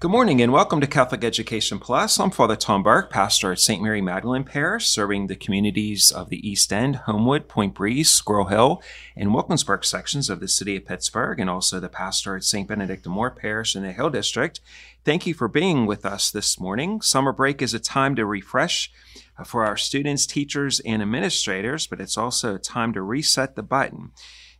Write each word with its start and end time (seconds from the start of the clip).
Good 0.00 0.10
morning 0.10 0.40
and 0.40 0.50
welcome 0.50 0.80
to 0.80 0.86
Catholic 0.86 1.22
Education 1.24 1.78
Plus. 1.78 2.18
I'm 2.18 2.30
Father 2.30 2.56
Tom 2.56 2.82
Burke, 2.82 3.10
pastor 3.10 3.52
at 3.52 3.60
St. 3.60 3.82
Mary 3.82 4.00
Magdalene 4.00 4.44
Parish, 4.44 4.88
serving 4.88 5.26
the 5.26 5.36
communities 5.36 6.10
of 6.10 6.30
the 6.30 6.48
East 6.48 6.72
End, 6.72 6.96
Homewood, 6.96 7.48
Point 7.48 7.74
Breeze, 7.74 8.08
Squirrel 8.08 8.46
Hill, 8.46 8.82
and 9.14 9.34
Wilkinsburg 9.34 9.84
sections 9.84 10.30
of 10.30 10.40
the 10.40 10.48
city 10.48 10.74
of 10.74 10.86
Pittsburgh, 10.86 11.38
and 11.38 11.50
also 11.50 11.78
the 11.78 11.90
pastor 11.90 12.34
at 12.34 12.44
St. 12.44 12.66
Benedict 12.66 13.04
the 13.04 13.10
Moor 13.10 13.30
Parish 13.30 13.76
in 13.76 13.82
the 13.82 13.92
Hill 13.92 14.08
District. 14.08 14.62
Thank 15.04 15.26
you 15.26 15.34
for 15.34 15.48
being 15.48 15.84
with 15.84 16.06
us 16.06 16.30
this 16.30 16.58
morning. 16.58 17.02
Summer 17.02 17.34
break 17.34 17.60
is 17.60 17.74
a 17.74 17.78
time 17.78 18.16
to 18.16 18.24
refresh 18.24 18.90
uh, 19.36 19.44
for 19.44 19.66
our 19.66 19.76
students, 19.76 20.24
teachers, 20.24 20.80
and 20.80 21.02
administrators, 21.02 21.86
but 21.86 22.00
it's 22.00 22.16
also 22.16 22.54
a 22.54 22.58
time 22.58 22.94
to 22.94 23.02
reset 23.02 23.54
the 23.54 23.62
button. 23.62 24.12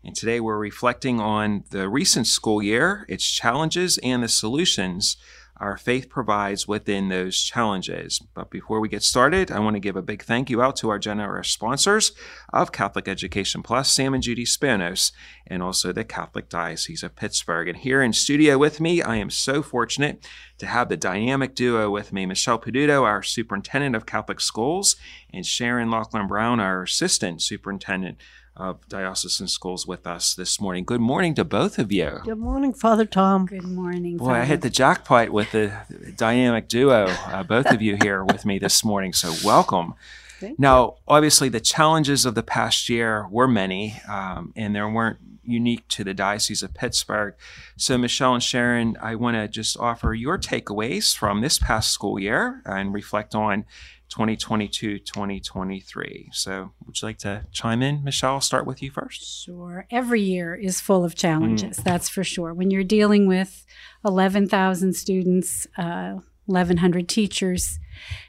And 0.02 0.16
today 0.16 0.40
we're 0.40 0.58
reflecting 0.58 1.20
on 1.20 1.64
the 1.70 1.88
recent 1.88 2.26
school 2.26 2.62
year, 2.62 3.04
its 3.08 3.30
challenges, 3.30 3.98
and 3.98 4.22
the 4.22 4.28
solutions 4.28 5.16
our 5.60 5.76
faith 5.76 6.08
provides 6.08 6.66
within 6.66 7.10
those 7.10 7.38
challenges. 7.42 8.18
But 8.32 8.50
before 8.50 8.80
we 8.80 8.88
get 8.88 9.02
started, 9.02 9.50
I 9.50 9.58
want 9.58 9.76
to 9.76 9.80
give 9.80 9.94
a 9.94 10.00
big 10.00 10.22
thank 10.22 10.48
you 10.48 10.62
out 10.62 10.74
to 10.76 10.88
our 10.88 10.98
generous 10.98 11.50
sponsors 11.50 12.12
of 12.50 12.72
Catholic 12.72 13.06
Education 13.06 13.62
Plus, 13.62 13.92
Sam 13.92 14.14
and 14.14 14.22
Judy 14.22 14.46
Spanos, 14.46 15.12
and 15.46 15.62
also 15.62 15.92
the 15.92 16.02
Catholic 16.02 16.48
Diocese 16.48 17.02
of 17.02 17.14
Pittsburgh. 17.14 17.68
And 17.68 17.76
here 17.76 18.00
in 18.02 18.14
studio 18.14 18.56
with 18.56 18.80
me, 18.80 19.02
I 19.02 19.16
am 19.16 19.28
so 19.28 19.62
fortunate 19.62 20.26
to 20.56 20.66
have 20.66 20.88
the 20.88 20.96
dynamic 20.96 21.54
duo 21.54 21.90
with 21.90 22.10
me 22.10 22.24
Michelle 22.24 22.58
Peduto, 22.58 23.02
our 23.02 23.22
superintendent 23.22 23.94
of 23.94 24.06
Catholic 24.06 24.40
schools, 24.40 24.96
and 25.30 25.44
Sharon 25.44 25.90
Laughlin 25.90 26.26
Brown, 26.26 26.58
our 26.58 26.84
assistant 26.84 27.42
superintendent 27.42 28.16
of 28.56 28.86
diocesan 28.88 29.48
schools 29.48 29.86
with 29.86 30.06
us 30.06 30.34
this 30.34 30.60
morning. 30.60 30.84
Good 30.84 31.00
morning 31.00 31.34
to 31.34 31.44
both 31.44 31.78
of 31.78 31.90
you. 31.92 32.20
Good 32.24 32.38
morning, 32.38 32.72
Father 32.72 33.04
Tom. 33.04 33.46
Good 33.46 33.64
morning. 33.64 34.18
Boy, 34.18 34.32
I 34.32 34.44
hit 34.44 34.60
the 34.60 34.70
jackpot 34.70 35.30
with 35.30 35.52
the 35.52 35.72
dynamic 36.16 36.68
duo, 36.68 37.06
uh, 37.26 37.42
both 37.42 37.66
of 37.66 37.80
you 37.80 37.96
here 38.02 38.24
with 38.24 38.44
me 38.44 38.58
this 38.58 38.84
morning. 38.84 39.12
So, 39.12 39.32
welcome. 39.44 39.94
Thank 40.40 40.58
now, 40.58 40.96
obviously, 41.06 41.48
the 41.48 41.60
challenges 41.60 42.24
of 42.24 42.34
the 42.34 42.42
past 42.42 42.88
year 42.88 43.28
were 43.30 43.48
many, 43.48 44.00
um, 44.08 44.52
and 44.56 44.74
there 44.74 44.88
weren't 44.88 45.18
unique 45.42 45.86
to 45.88 46.04
the 46.04 46.14
Diocese 46.14 46.62
of 46.62 46.74
Pittsburgh. 46.74 47.34
So, 47.76 47.98
Michelle 47.98 48.34
and 48.34 48.42
Sharon, 48.42 48.96
I 49.00 49.14
want 49.16 49.36
to 49.36 49.48
just 49.48 49.76
offer 49.78 50.14
your 50.14 50.38
takeaways 50.38 51.16
from 51.16 51.40
this 51.40 51.58
past 51.58 51.92
school 51.92 52.18
year 52.18 52.62
and 52.64 52.94
reflect 52.94 53.34
on 53.34 53.64
2022 54.10 54.98
2023. 54.98 56.30
So, 56.32 56.72
would 56.84 57.00
you 57.00 57.06
like 57.08 57.18
to 57.18 57.46
chime 57.52 57.82
in? 57.82 58.04
Michelle, 58.04 58.34
I'll 58.34 58.40
start 58.40 58.66
with 58.66 58.82
you 58.82 58.90
first. 58.90 59.44
Sure. 59.44 59.86
Every 59.90 60.20
year 60.20 60.54
is 60.54 60.80
full 60.80 61.04
of 61.04 61.14
challenges, 61.14 61.78
mm. 61.78 61.84
that's 61.84 62.08
for 62.08 62.24
sure. 62.24 62.52
When 62.52 62.70
you're 62.70 62.84
dealing 62.84 63.26
with 63.26 63.64
11,000 64.04 64.94
students, 64.94 65.66
uh, 65.78 66.18
1,100 66.46 67.08
teachers, 67.08 67.78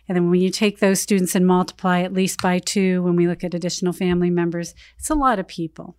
and 0.08 0.16
then 0.16 0.30
when 0.30 0.40
you 0.40 0.50
take 0.50 0.80
those 0.80 1.02
students 1.02 1.36
and 1.36 1.48
multiply 1.48 2.02
at 2.02 2.14
least 2.14 2.42
by 2.42 2.60
two, 2.60 3.02
when 3.04 3.16
we 3.16 3.28
look 3.28 3.44
at 3.44 3.54
additional 3.54 3.94
family 3.94 4.30
members, 4.30 4.76
it's 4.98 5.10
a 5.10 5.16
lot 5.16 5.40
of 5.40 5.48
people. 5.48 5.96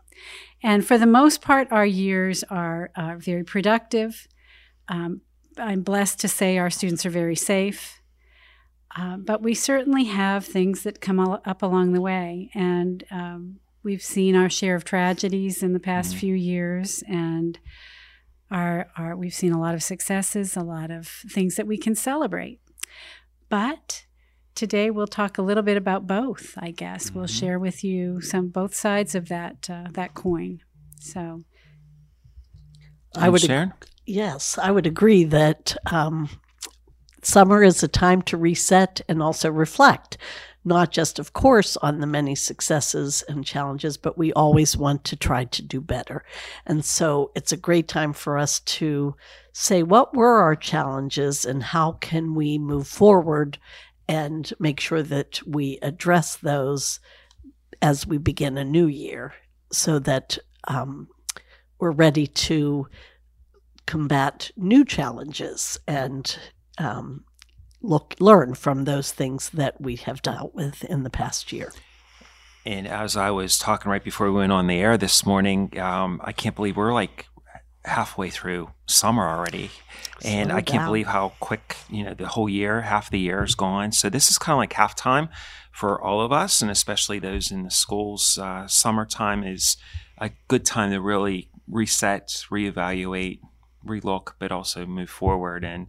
And 0.63 0.87
for 0.87 0.99
the 0.99 1.07
most 1.07 1.41
part, 1.41 1.73
our 1.73 1.87
years 1.87 2.45
are, 2.45 2.91
are 2.97 3.17
very 3.17 3.43
productive. 3.43 4.29
Um, 4.89 5.23
I'm 5.59 5.83
blessed 5.83 6.21
to 6.21 6.29
say 6.29 6.59
our 6.59 6.71
students 6.71 7.05
are 7.05 7.11
very 7.11 7.37
safe. 7.37 8.02
Uh, 8.95 9.17
but 9.17 9.43
we 9.43 9.55
certainly 9.55 10.05
have 10.05 10.45
things 10.45 10.83
that 10.83 11.01
come 11.01 11.19
up 11.19 11.63
along 11.63 11.93
the 11.93 12.01
way. 12.01 12.51
And 12.55 13.05
um, 13.11 13.61
we've 13.83 14.03
seen 14.03 14.37
our 14.37 14.51
share 14.51 14.75
of 14.75 14.85
tragedies 14.85 15.63
in 15.63 15.73
the 15.73 15.81
past 15.81 16.11
mm-hmm. 16.11 16.19
few 16.19 16.35
years. 16.35 17.03
And 17.09 17.59
our, 18.51 18.89
our, 18.99 19.17
we've 19.17 19.33
seen 19.33 19.53
a 19.53 19.61
lot 19.61 19.75
of 19.75 19.83
successes, 19.83 20.57
a 20.57 20.63
lot 20.63 20.91
of 20.91 21.09
things 21.09 21.57
that 21.57 21.67
we 21.67 21.79
can 21.79 21.95
celebrate. 21.95 22.61
But 23.49 24.05
today 24.55 24.91
we'll 24.91 25.07
talk 25.07 25.39
a 25.39 25.43
little 25.43 25.63
bit 25.63 25.79
about 25.79 26.07
both, 26.07 26.55
I 26.59 26.71
guess. 26.71 27.07
Mm-hmm. 27.07 27.19
We'll 27.19 27.29
share 27.29 27.59
with 27.59 27.83
you 27.83 28.21
some 28.21 28.49
both 28.49 28.75
sides 28.75 29.15
of 29.15 29.29
that, 29.29 29.71
uh, 29.71 29.87
that 29.93 30.13
coin. 30.13 30.61
So. 31.01 31.45
I 33.15 33.29
would, 33.29 33.51
ag- 33.51 33.73
yes, 34.07 34.59
I 34.59 34.71
would 34.71 34.87
agree 34.87 35.25
that 35.25 35.77
um, 35.91 36.29
Summer 37.23 37.63
is 37.63 37.83
a 37.83 37.89
time 37.89 38.21
to 38.23 38.37
reset 38.37 39.01
and 39.09 39.23
also 39.23 39.49
reflect, 39.49 40.19
not 40.65 40.91
just, 40.91 41.21
of 41.21 41.33
course, 41.33 41.77
on 41.77 42.01
the 42.01 42.07
many 42.07 42.35
successes 42.35 43.23
and 43.29 43.45
challenges, 43.45 43.97
but 43.97 44.19
we 44.19 44.33
always 44.33 44.77
want 44.77 45.05
to 45.05 45.17
try 45.17 45.45
to 45.45 45.63
do 45.63 45.81
better. 45.81 46.25
And 46.67 46.85
so 46.85 47.31
it's 47.37 47.53
a 47.53 47.57
great 47.57 47.87
time 47.87 48.13
for 48.13 48.39
us 48.39 48.59
to 48.61 49.15
say, 49.53 49.85
what 49.85 50.15
were 50.15 50.41
our 50.41 50.57
challenges 50.57 51.45
and 51.45 51.63
how 51.63 51.93
can 51.93 52.35
we 52.35 52.59
move 52.59 52.89
forward 52.89 53.59
and 54.09 54.53
make 54.59 54.81
sure 54.81 55.03
that 55.03 55.41
we 55.47 55.79
address 55.81 56.37
those 56.37 56.99
as 57.81 58.07
we 58.07 58.19
begin 58.19 58.59
a 58.59 58.65
new 58.65 58.87
year 58.87 59.33
so 59.71 59.99
that 60.01 60.39
um, 60.69 61.09
we're 61.79 61.93
ready 61.93 62.27
to 62.27 62.87
combat 63.87 64.51
new 64.57 64.85
challenges 64.85 65.79
and 65.87 66.39
um, 66.79 67.25
look 67.81 68.15
learn 68.21 68.55
from 68.55 68.85
those 68.85 69.13
things 69.13 69.51
that 69.51 69.81
we 69.81 69.97
have 69.97 70.23
dealt 70.23 70.55
with 70.55 70.85
in 70.85 71.03
the 71.03 71.11
past 71.11 71.53
year. 71.53 71.73
And 72.65 72.87
as 72.87 73.17
I 73.17 73.31
was 73.31 73.59
talking 73.59 73.91
right 73.91 74.05
before 74.05 74.31
we 74.31 74.39
went 74.39 74.53
on 74.53 74.69
the 74.69 74.79
air 74.79 74.97
this 74.97 75.27
morning, 75.27 75.79
um, 75.81 76.21
I 76.23 76.33
can't 76.33 76.55
believe 76.55 76.77
we're 76.77 76.93
like 76.93 77.27
halfway 77.85 78.31
through 78.31 78.71
summer 78.87 79.29
already. 79.29 79.71
And 80.25 80.53
I 80.53 80.61
can't 80.61 80.87
believe 80.87 81.09
how 81.09 81.33
quick, 81.41 81.77
you 81.91 82.05
know, 82.05 82.15
the 82.15 82.29
whole 82.29 82.49
year, 82.49 82.83
half 82.83 83.11
the 83.11 83.19
year 83.19 83.43
is 83.43 83.57
gone. 83.57 83.91
So 83.91 84.09
this 84.09 84.31
is 84.31 84.39
kind 84.39 84.55
of 84.55 84.59
like 84.59 84.73
halftime 84.73 85.29
for 85.73 86.01
all 86.01 86.21
of 86.21 86.31
us, 86.31 86.63
and 86.63 86.71
especially 86.71 87.19
those 87.19 87.51
in 87.51 87.65
the 87.65 87.71
schools. 87.71 88.39
Uh, 88.41 88.69
summertime 88.69 89.43
is 89.43 89.77
a 90.19 90.31
good 90.47 90.65
time 90.65 90.93
to 90.93 91.01
really 91.01 91.51
reset, 91.67 92.29
reevaluate, 92.51 93.41
relook, 93.87 94.33
but 94.39 94.53
also 94.53 94.87
move 94.87 95.11
forward. 95.11 95.65
And 95.65 95.89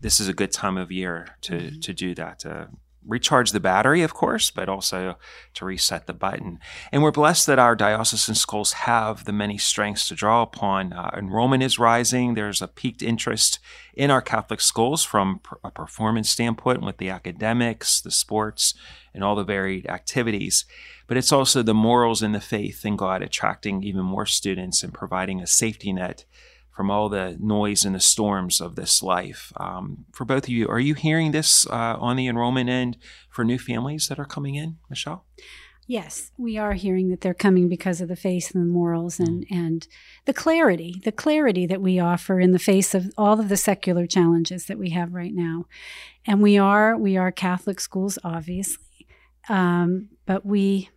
this 0.00 0.20
is 0.20 0.28
a 0.28 0.34
good 0.34 0.52
time 0.52 0.76
of 0.76 0.90
year 0.90 1.36
to 1.42 1.52
mm-hmm. 1.52 1.80
to 1.80 1.92
do 1.92 2.14
that. 2.14 2.40
To 2.40 2.68
recharge 3.06 3.52
the 3.52 3.60
battery, 3.60 4.02
of 4.02 4.14
course, 4.14 4.50
but 4.50 4.68
also 4.68 5.16
to 5.54 5.64
reset 5.64 6.06
the 6.06 6.12
button. 6.12 6.58
And 6.90 7.02
we're 7.02 7.12
blessed 7.12 7.46
that 7.46 7.58
our 7.58 7.76
diocesan 7.76 8.34
schools 8.34 8.72
have 8.72 9.24
the 9.24 9.32
many 9.32 9.58
strengths 9.58 10.08
to 10.08 10.14
draw 10.14 10.42
upon. 10.42 10.92
Uh, 10.92 11.10
enrollment 11.16 11.62
is 11.62 11.78
rising. 11.78 12.34
There's 12.34 12.60
a 12.60 12.68
peaked 12.68 13.02
interest 13.02 13.58
in 13.94 14.10
our 14.10 14.22
Catholic 14.22 14.60
schools 14.60 15.04
from 15.04 15.40
a 15.62 15.70
performance 15.70 16.30
standpoint 16.30 16.82
with 16.82 16.98
the 16.98 17.10
academics, 17.10 18.00
the 18.00 18.10
sports, 18.10 18.74
and 19.14 19.22
all 19.22 19.36
the 19.36 19.44
varied 19.44 19.86
activities. 19.88 20.64
But 21.06 21.16
it's 21.16 21.32
also 21.32 21.62
the 21.62 21.74
morals 21.74 22.22
and 22.22 22.34
the 22.34 22.40
faith 22.40 22.84
in 22.84 22.96
God 22.96 23.22
attracting 23.22 23.84
even 23.84 24.02
more 24.02 24.26
students 24.26 24.82
and 24.82 24.92
providing 24.92 25.40
a 25.40 25.46
safety 25.46 25.92
net 25.92 26.24
from 26.76 26.90
all 26.90 27.08
the 27.08 27.38
noise 27.40 27.86
and 27.86 27.94
the 27.94 28.00
storms 28.00 28.60
of 28.60 28.76
this 28.76 29.02
life. 29.02 29.50
Um, 29.56 30.04
for 30.12 30.26
both 30.26 30.44
of 30.44 30.50
you, 30.50 30.68
are 30.68 30.78
you 30.78 30.92
hearing 30.92 31.32
this 31.32 31.66
uh, 31.68 31.96
on 31.98 32.16
the 32.16 32.26
enrollment 32.26 32.68
end 32.68 32.98
for 33.30 33.46
new 33.46 33.58
families 33.58 34.08
that 34.08 34.18
are 34.18 34.26
coming 34.26 34.56
in, 34.56 34.76
Michelle? 34.90 35.24
Yes, 35.88 36.32
we 36.36 36.58
are 36.58 36.74
hearing 36.74 37.08
that 37.08 37.22
they're 37.22 37.32
coming 37.32 37.68
because 37.68 38.00
of 38.00 38.08
the 38.08 38.16
faith 38.16 38.52
and 38.54 38.62
the 38.62 38.68
morals 38.68 39.18
and, 39.18 39.46
mm. 39.46 39.56
and 39.56 39.88
the 40.26 40.34
clarity, 40.34 41.00
the 41.02 41.12
clarity 41.12 41.64
that 41.64 41.80
we 41.80 41.98
offer 41.98 42.40
in 42.40 42.52
the 42.52 42.58
face 42.58 42.92
of 42.92 43.10
all 43.16 43.40
of 43.40 43.48
the 43.48 43.56
secular 43.56 44.06
challenges 44.06 44.66
that 44.66 44.78
we 44.78 44.90
have 44.90 45.14
right 45.14 45.32
now. 45.32 45.64
And 46.26 46.42
we 46.42 46.58
are 46.58 46.96
we 46.98 47.16
are 47.16 47.30
Catholic 47.32 47.80
schools, 47.80 48.18
obviously, 48.22 49.06
um, 49.48 50.08
but 50.26 50.44
we 50.44 50.90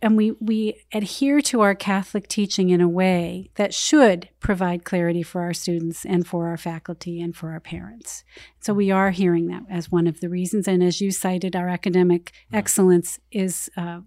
and 0.00 0.16
we, 0.16 0.32
we 0.40 0.80
adhere 0.92 1.40
to 1.42 1.60
our 1.60 1.74
Catholic 1.74 2.28
teaching 2.28 2.70
in 2.70 2.80
a 2.80 2.88
way 2.88 3.50
that 3.56 3.74
should 3.74 4.28
provide 4.38 4.84
clarity 4.84 5.22
for 5.22 5.42
our 5.42 5.52
students 5.52 6.04
and 6.04 6.26
for 6.26 6.46
our 6.46 6.56
faculty 6.56 7.20
and 7.20 7.34
for 7.34 7.50
our 7.50 7.60
parents. 7.60 8.22
So 8.60 8.72
we 8.72 8.90
are 8.92 9.10
hearing 9.10 9.48
that 9.48 9.64
as 9.68 9.90
one 9.90 10.06
of 10.06 10.20
the 10.20 10.28
reasons. 10.28 10.68
And 10.68 10.82
as 10.82 11.00
you 11.00 11.10
cited, 11.10 11.56
our 11.56 11.68
academic 11.68 12.32
excellence 12.52 13.18
is 13.32 13.68
uh, 13.76 14.00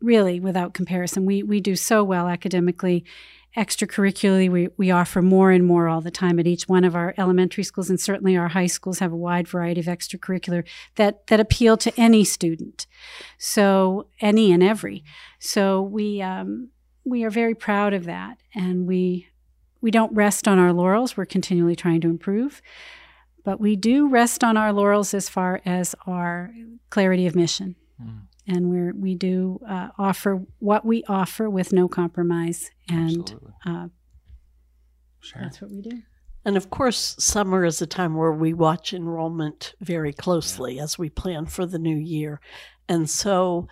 really 0.00 0.40
without 0.40 0.72
comparison. 0.72 1.26
We, 1.26 1.42
we 1.42 1.60
do 1.60 1.76
so 1.76 2.02
well 2.02 2.26
academically 2.26 3.04
extracurricularly 3.56 4.48
we, 4.48 4.68
we 4.76 4.90
offer 4.90 5.20
more 5.20 5.50
and 5.50 5.66
more 5.66 5.88
all 5.88 6.00
the 6.00 6.10
time 6.10 6.38
at 6.38 6.46
each 6.46 6.68
one 6.68 6.84
of 6.84 6.94
our 6.94 7.14
elementary 7.18 7.64
schools 7.64 7.90
and 7.90 8.00
certainly 8.00 8.36
our 8.36 8.48
high 8.48 8.66
schools 8.66 9.00
have 9.00 9.12
a 9.12 9.16
wide 9.16 9.48
variety 9.48 9.80
of 9.80 9.86
extracurricular 9.86 10.64
that 10.94 11.26
that 11.26 11.40
appeal 11.40 11.76
to 11.76 11.92
any 12.00 12.22
student. 12.24 12.86
So 13.38 14.06
any 14.20 14.52
and 14.52 14.62
every. 14.62 15.02
So 15.40 15.82
we 15.82 16.22
um, 16.22 16.68
we 17.04 17.24
are 17.24 17.30
very 17.30 17.54
proud 17.54 17.92
of 17.92 18.04
that 18.04 18.38
and 18.54 18.86
we 18.86 19.26
we 19.80 19.90
don't 19.90 20.14
rest 20.14 20.46
on 20.46 20.58
our 20.58 20.72
laurels. 20.72 21.16
We're 21.16 21.24
continually 21.24 21.76
trying 21.76 22.00
to 22.02 22.08
improve 22.08 22.62
but 23.42 23.58
we 23.58 23.74
do 23.74 24.06
rest 24.06 24.44
on 24.44 24.58
our 24.58 24.70
laurels 24.70 25.14
as 25.14 25.28
far 25.28 25.62
as 25.64 25.94
our 26.06 26.52
clarity 26.90 27.26
of 27.26 27.34
mission. 27.34 27.74
Mm 28.00 28.29
and 28.46 28.70
we 28.70 28.92
we 28.92 29.14
do 29.14 29.60
uh, 29.68 29.88
offer 29.98 30.42
what 30.58 30.84
we 30.84 31.04
offer 31.08 31.48
with 31.48 31.72
no 31.72 31.88
compromise, 31.88 32.70
and 32.88 33.38
uh, 33.66 33.88
that's 35.34 35.60
what 35.60 35.70
we 35.70 35.80
do. 35.80 36.02
And 36.44 36.56
of 36.56 36.70
course, 36.70 37.16
summer 37.18 37.64
is 37.64 37.82
a 37.82 37.86
time 37.86 38.14
where 38.14 38.32
we 38.32 38.54
watch 38.54 38.94
enrollment 38.94 39.74
very 39.80 40.12
closely 40.12 40.76
yeah. 40.76 40.84
as 40.84 40.98
we 40.98 41.10
plan 41.10 41.46
for 41.46 41.66
the 41.66 41.78
new 41.78 41.96
year. 41.96 42.40
And 42.88 43.10
so, 43.10 43.68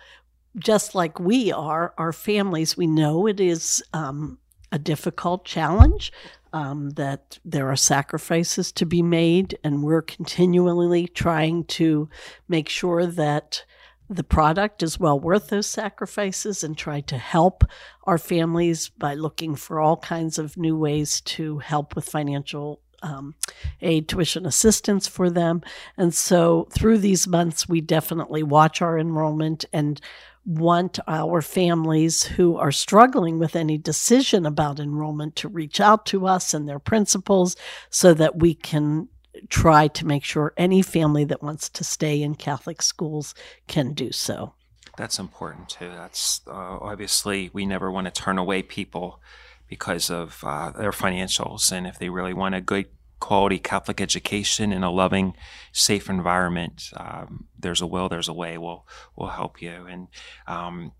just 0.57 0.93
like 0.93 1.19
we 1.19 1.51
are, 1.51 1.93
our 1.97 2.13
families, 2.13 2.77
we 2.77 2.85
know 2.85 3.27
it 3.27 3.39
is 3.39 3.83
um, 3.93 4.37
a 4.71 4.77
difficult 4.77 5.45
challenge, 5.45 6.13
um, 6.53 6.91
that 6.91 7.39
there 7.43 7.69
are 7.69 7.75
sacrifices 7.75 8.71
to 8.73 8.85
be 8.85 9.01
made, 9.01 9.57
and 9.63 9.83
we're 9.83 10.01
continually 10.01 11.07
trying 11.07 11.63
to 11.65 12.09
make 12.47 12.69
sure 12.69 13.05
that 13.05 13.65
the 14.09 14.23
product 14.23 14.81
is 14.81 14.99
well 14.99 15.19
worth 15.19 15.49
those 15.49 15.67
sacrifices 15.67 16.63
and 16.63 16.75
try 16.75 16.99
to 17.01 17.17
help 17.17 17.63
our 18.05 18.17
families 18.17 18.89
by 18.89 19.13
looking 19.13 19.55
for 19.55 19.79
all 19.79 19.97
kinds 19.97 20.39
of 20.39 20.57
new 20.57 20.75
ways 20.75 21.21
to 21.21 21.59
help 21.59 21.95
with 21.95 22.09
financial 22.09 22.81
um, 23.01 23.35
aid 23.81 24.09
tuition 24.09 24.45
assistance 24.45 25.07
for 25.07 25.29
them. 25.29 25.61
And 25.95 26.13
so 26.13 26.67
through 26.71 26.97
these 26.97 27.27
months, 27.27 27.69
we 27.69 27.81
definitely 27.81 28.43
watch 28.43 28.81
our 28.81 28.97
enrollment 28.97 29.63
and 29.71 30.01
want 30.45 30.99
our 31.07 31.41
families 31.41 32.23
who 32.23 32.57
are 32.57 32.71
struggling 32.71 33.37
with 33.37 33.55
any 33.55 33.77
decision 33.77 34.45
about 34.45 34.79
enrollment 34.79 35.35
to 35.35 35.47
reach 35.47 35.79
out 35.79 36.05
to 36.07 36.25
us 36.25 36.53
and 36.53 36.67
their 36.67 36.79
principals 36.79 37.55
so 37.89 38.13
that 38.15 38.39
we 38.39 38.55
can 38.55 39.07
try 39.49 39.87
to 39.87 40.05
make 40.05 40.23
sure 40.23 40.53
any 40.57 40.81
family 40.81 41.23
that 41.25 41.43
wants 41.43 41.69
to 41.69 41.83
stay 41.83 42.21
in 42.21 42.35
Catholic 42.35 42.81
schools 42.81 43.33
can 43.67 43.93
do 43.93 44.11
so. 44.11 44.53
That's 44.97 45.19
important 45.19 45.69
too. 45.69 45.89
That's 45.89 46.41
uh, 46.47 46.51
obviously 46.51 47.49
we 47.53 47.65
never 47.65 47.89
want 47.89 48.05
to 48.05 48.11
turn 48.11 48.37
away 48.37 48.61
people 48.61 49.21
because 49.67 50.09
of 50.09 50.43
uh, 50.43 50.71
their 50.71 50.91
financials, 50.91 51.71
and 51.71 51.87
if 51.87 51.99
they 51.99 52.09
really 52.09 52.33
want 52.33 52.55
a 52.55 52.61
good 52.61 52.87
quality 53.19 53.59
Catholic 53.59 54.01
education 54.01 54.71
in 54.71 54.83
a 54.83 54.91
loving, 54.91 55.35
safe 55.71 56.09
environment, 56.09 56.89
um, 56.97 57.45
there's 57.57 57.81
a 57.81 57.87
will, 57.87 58.09
there's 58.09 58.27
a 58.27 58.33
way. 58.33 58.57
We'll 58.57 58.85
we'll 59.15 59.29
help 59.29 59.61
you. 59.61 59.85
And 59.87 60.07
um, 60.47 60.91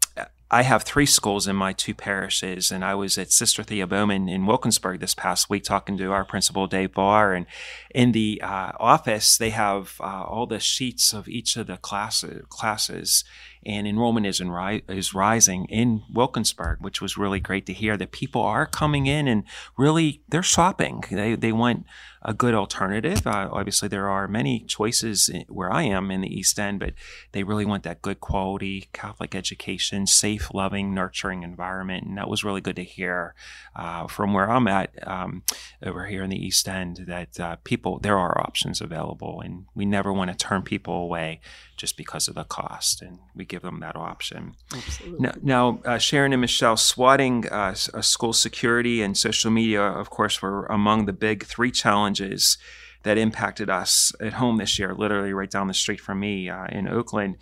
I 0.51 0.63
have 0.63 0.81
three 0.81 1.05
schools 1.05 1.47
in 1.47 1.55
my 1.55 1.73
two 1.73 1.93
parishes, 1.93 2.71
and 2.71 2.83
I 2.83 2.95
was 2.95 3.19
at 3.19 3.31
Sister 3.31 3.61
Thea 3.61 3.85
Bowman 3.85 4.27
in 4.27 4.47
Wilkinsburg 4.47 4.99
this 4.99 5.13
past 5.13 5.47
week 5.47 5.63
talking 5.63 5.95
to 5.97 6.11
our 6.11 6.25
principal, 6.25 6.65
Dave 6.65 6.93
Barr. 6.93 7.33
And 7.33 7.45
in 7.93 8.13
the 8.13 8.41
uh, 8.43 8.71
office, 8.79 9.37
they 9.37 9.51
have 9.51 9.95
uh, 9.99 10.23
all 10.23 10.47
the 10.47 10.59
sheets 10.59 11.13
of 11.13 11.27
each 11.27 11.55
of 11.55 11.67
the 11.67 11.77
classes, 11.77 12.45
classes 12.49 13.23
and 13.65 13.87
enrollment 13.87 14.25
is, 14.25 14.41
ri- 14.41 14.83
is 14.87 15.13
rising 15.13 15.65
in 15.65 16.03
Wilkinsburg, 16.13 16.79
which 16.81 17.01
was 17.01 17.17
really 17.17 17.39
great 17.39 17.65
to 17.65 17.73
hear 17.73 17.97
that 17.97 18.11
people 18.11 18.41
are 18.41 18.65
coming 18.65 19.05
in 19.05 19.27
and 19.27 19.43
really 19.77 20.21
they're 20.29 20.43
shopping. 20.43 21.03
They, 21.09 21.35
they 21.35 21.51
want 21.51 21.85
a 22.21 22.33
good 22.33 22.53
alternative. 22.53 23.25
Uh, 23.25 23.49
obviously, 23.51 23.87
there 23.87 24.09
are 24.09 24.27
many 24.27 24.61
choices 24.61 25.29
where 25.47 25.71
I 25.71 25.83
am 25.83 26.11
in 26.11 26.21
the 26.21 26.33
East 26.33 26.59
End, 26.59 26.79
but 26.79 26.93
they 27.31 27.43
really 27.43 27.65
want 27.65 27.83
that 27.83 28.01
good 28.01 28.19
quality 28.19 28.89
Catholic 28.91 29.35
education, 29.35 30.05
safe, 30.05 30.53
loving, 30.53 30.93
nurturing 30.93 31.43
environment. 31.43 32.05
And 32.05 32.17
that 32.17 32.29
was 32.29 32.43
really 32.43 32.61
good 32.61 32.75
to 32.75 32.83
hear 32.83 33.35
uh, 33.75 34.07
from 34.07 34.33
where 34.33 34.49
I'm 34.49 34.67
at 34.67 34.91
um, 35.07 35.43
over 35.81 36.07
here 36.07 36.23
in 36.23 36.29
the 36.29 36.45
East 36.45 36.67
End 36.67 37.05
that 37.07 37.39
uh, 37.39 37.55
people, 37.63 37.99
there 37.99 38.17
are 38.17 38.39
options 38.39 38.81
available, 38.81 39.41
and 39.41 39.65
we 39.73 39.85
never 39.85 40.11
want 40.11 40.29
to 40.29 40.37
turn 40.37 40.63
people 40.63 40.95
away 40.95 41.39
just 41.79 41.97
because 41.97 42.27
of 42.27 42.35
the 42.35 42.43
cost. 42.43 43.01
And 43.01 43.19
we 43.33 43.45
give 43.45 43.61
them 43.61 43.79
that 43.79 43.95
option. 43.95 44.55
Absolutely. 44.73 45.19
Now, 45.19 45.33
now 45.41 45.79
uh, 45.85 45.97
Sharon 45.97 46.33
and 46.33 46.41
Michelle, 46.41 46.77
swatting 46.77 47.47
uh, 47.47 47.73
school 47.73 48.33
security 48.33 49.01
and 49.01 49.17
social 49.17 49.49
media, 49.49 49.81
of 49.81 50.09
course, 50.09 50.41
were 50.41 50.65
among 50.65 51.05
the 51.05 51.13
big 51.13 51.45
three 51.45 51.71
challenges 51.71 52.57
that 53.03 53.17
impacted 53.17 53.69
us 53.69 54.11
at 54.19 54.33
home 54.33 54.57
this 54.57 54.77
year, 54.77 54.93
literally 54.93 55.33
right 55.33 55.49
down 55.49 55.67
the 55.67 55.73
street 55.73 56.01
from 56.01 56.19
me 56.19 56.49
uh, 56.49 56.65
in 56.65 56.87
Oakland. 56.87 57.37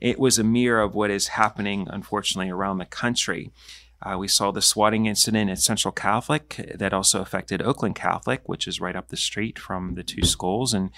It 0.00 0.18
was 0.18 0.38
a 0.38 0.44
mirror 0.44 0.80
of 0.80 0.94
what 0.94 1.10
is 1.10 1.28
happening, 1.28 1.86
unfortunately, 1.90 2.50
around 2.50 2.78
the 2.78 2.86
country. 2.86 3.50
Uh, 4.04 4.18
we 4.18 4.26
saw 4.26 4.50
the 4.50 4.62
swatting 4.62 5.06
incident 5.06 5.50
at 5.50 5.58
Central 5.60 5.92
Catholic 5.92 6.74
that 6.74 6.92
also 6.92 7.20
affected 7.20 7.62
Oakland 7.62 7.94
Catholic, 7.94 8.48
which 8.48 8.66
is 8.66 8.80
right 8.80 8.96
up 8.96 9.08
the 9.08 9.16
street 9.16 9.58
from 9.58 9.94
the 9.94 10.02
two 10.02 10.24
schools. 10.24 10.74
And 10.74 10.90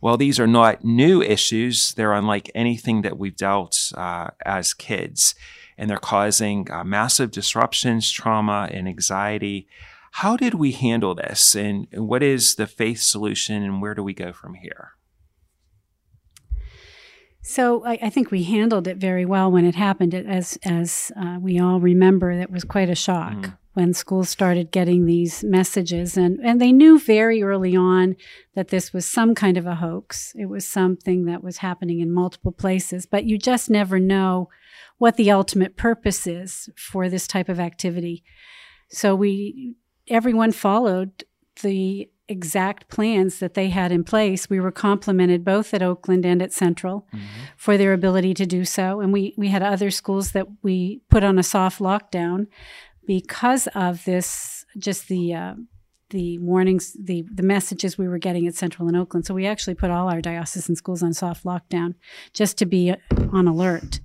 while 0.00 0.16
these 0.16 0.38
are 0.38 0.46
not 0.46 0.84
new 0.84 1.20
issues, 1.22 1.92
they're 1.94 2.12
unlike 2.12 2.50
anything 2.54 3.02
that 3.02 3.18
we've 3.18 3.36
dealt 3.36 3.92
uh, 3.96 4.28
as 4.46 4.74
kids. 4.74 5.34
And 5.76 5.90
they're 5.90 5.98
causing 5.98 6.70
uh, 6.70 6.84
massive 6.84 7.30
disruptions, 7.30 8.10
trauma, 8.10 8.68
and 8.70 8.86
anxiety. 8.86 9.66
How 10.12 10.36
did 10.36 10.54
we 10.54 10.72
handle 10.72 11.14
this? 11.14 11.56
And 11.56 11.88
what 11.92 12.22
is 12.22 12.54
the 12.56 12.66
faith 12.66 13.00
solution? 13.00 13.62
And 13.62 13.82
where 13.82 13.94
do 13.94 14.02
we 14.02 14.14
go 14.14 14.32
from 14.32 14.54
here? 14.54 14.92
So 17.42 17.84
I, 17.84 17.98
I, 18.02 18.10
think 18.10 18.30
we 18.30 18.44
handled 18.44 18.86
it 18.86 18.98
very 18.98 19.24
well 19.24 19.50
when 19.50 19.64
it 19.64 19.74
happened. 19.74 20.14
As 20.14 20.56
as 20.64 21.10
uh, 21.20 21.38
we 21.40 21.58
all 21.58 21.80
remember, 21.80 22.36
that 22.36 22.52
was 22.52 22.62
quite 22.62 22.88
a 22.88 22.94
shock 22.94 23.34
mm. 23.34 23.58
when 23.74 23.94
schools 23.94 24.30
started 24.30 24.70
getting 24.70 25.06
these 25.06 25.42
messages, 25.42 26.16
and 26.16 26.38
and 26.44 26.60
they 26.60 26.70
knew 26.70 27.00
very 27.00 27.42
early 27.42 27.74
on 27.74 28.14
that 28.54 28.68
this 28.68 28.92
was 28.92 29.06
some 29.06 29.34
kind 29.34 29.56
of 29.56 29.66
a 29.66 29.74
hoax. 29.74 30.32
It 30.36 30.46
was 30.46 30.68
something 30.68 31.24
that 31.24 31.42
was 31.42 31.58
happening 31.58 31.98
in 31.98 32.14
multiple 32.14 32.52
places, 32.52 33.06
but 33.06 33.24
you 33.24 33.38
just 33.38 33.68
never 33.68 33.98
know 33.98 34.48
what 34.98 35.16
the 35.16 35.32
ultimate 35.32 35.76
purpose 35.76 36.28
is 36.28 36.70
for 36.76 37.08
this 37.08 37.26
type 37.26 37.48
of 37.48 37.58
activity. 37.58 38.22
So 38.88 39.16
we 39.16 39.74
everyone 40.06 40.52
followed 40.52 41.24
the 41.62 42.08
exact 42.28 42.88
plans 42.88 43.38
that 43.38 43.54
they 43.54 43.68
had 43.68 43.92
in 43.92 44.04
place. 44.04 44.48
We 44.48 44.60
were 44.60 44.72
complimented 44.72 45.44
both 45.44 45.74
at 45.74 45.82
Oakland 45.82 46.24
and 46.24 46.42
at 46.42 46.52
Central 46.52 47.06
mm-hmm. 47.12 47.24
for 47.56 47.76
their 47.76 47.92
ability 47.92 48.34
to 48.34 48.46
do 48.46 48.64
so. 48.64 49.00
And 49.00 49.12
we, 49.12 49.34
we 49.36 49.48
had 49.48 49.62
other 49.62 49.90
schools 49.90 50.32
that 50.32 50.46
we 50.62 51.00
put 51.10 51.24
on 51.24 51.38
a 51.38 51.42
soft 51.42 51.80
lockdown 51.80 52.46
because 53.06 53.66
of 53.74 54.04
this, 54.04 54.64
just 54.78 55.08
the, 55.08 55.34
uh, 55.34 55.54
the 56.10 56.38
warnings, 56.38 56.96
the, 57.00 57.24
the 57.32 57.42
messages 57.42 57.98
we 57.98 58.06
were 58.06 58.18
getting 58.18 58.46
at 58.46 58.54
Central 58.54 58.86
and 58.86 58.96
Oakland. 58.96 59.26
So 59.26 59.34
we 59.34 59.46
actually 59.46 59.74
put 59.74 59.90
all 59.90 60.08
our 60.08 60.20
diocesan 60.20 60.76
schools 60.76 61.02
on 61.02 61.14
soft 61.14 61.44
lockdown 61.44 61.94
just 62.32 62.58
to 62.58 62.66
be 62.66 62.94
on 63.32 63.48
alert. 63.48 64.00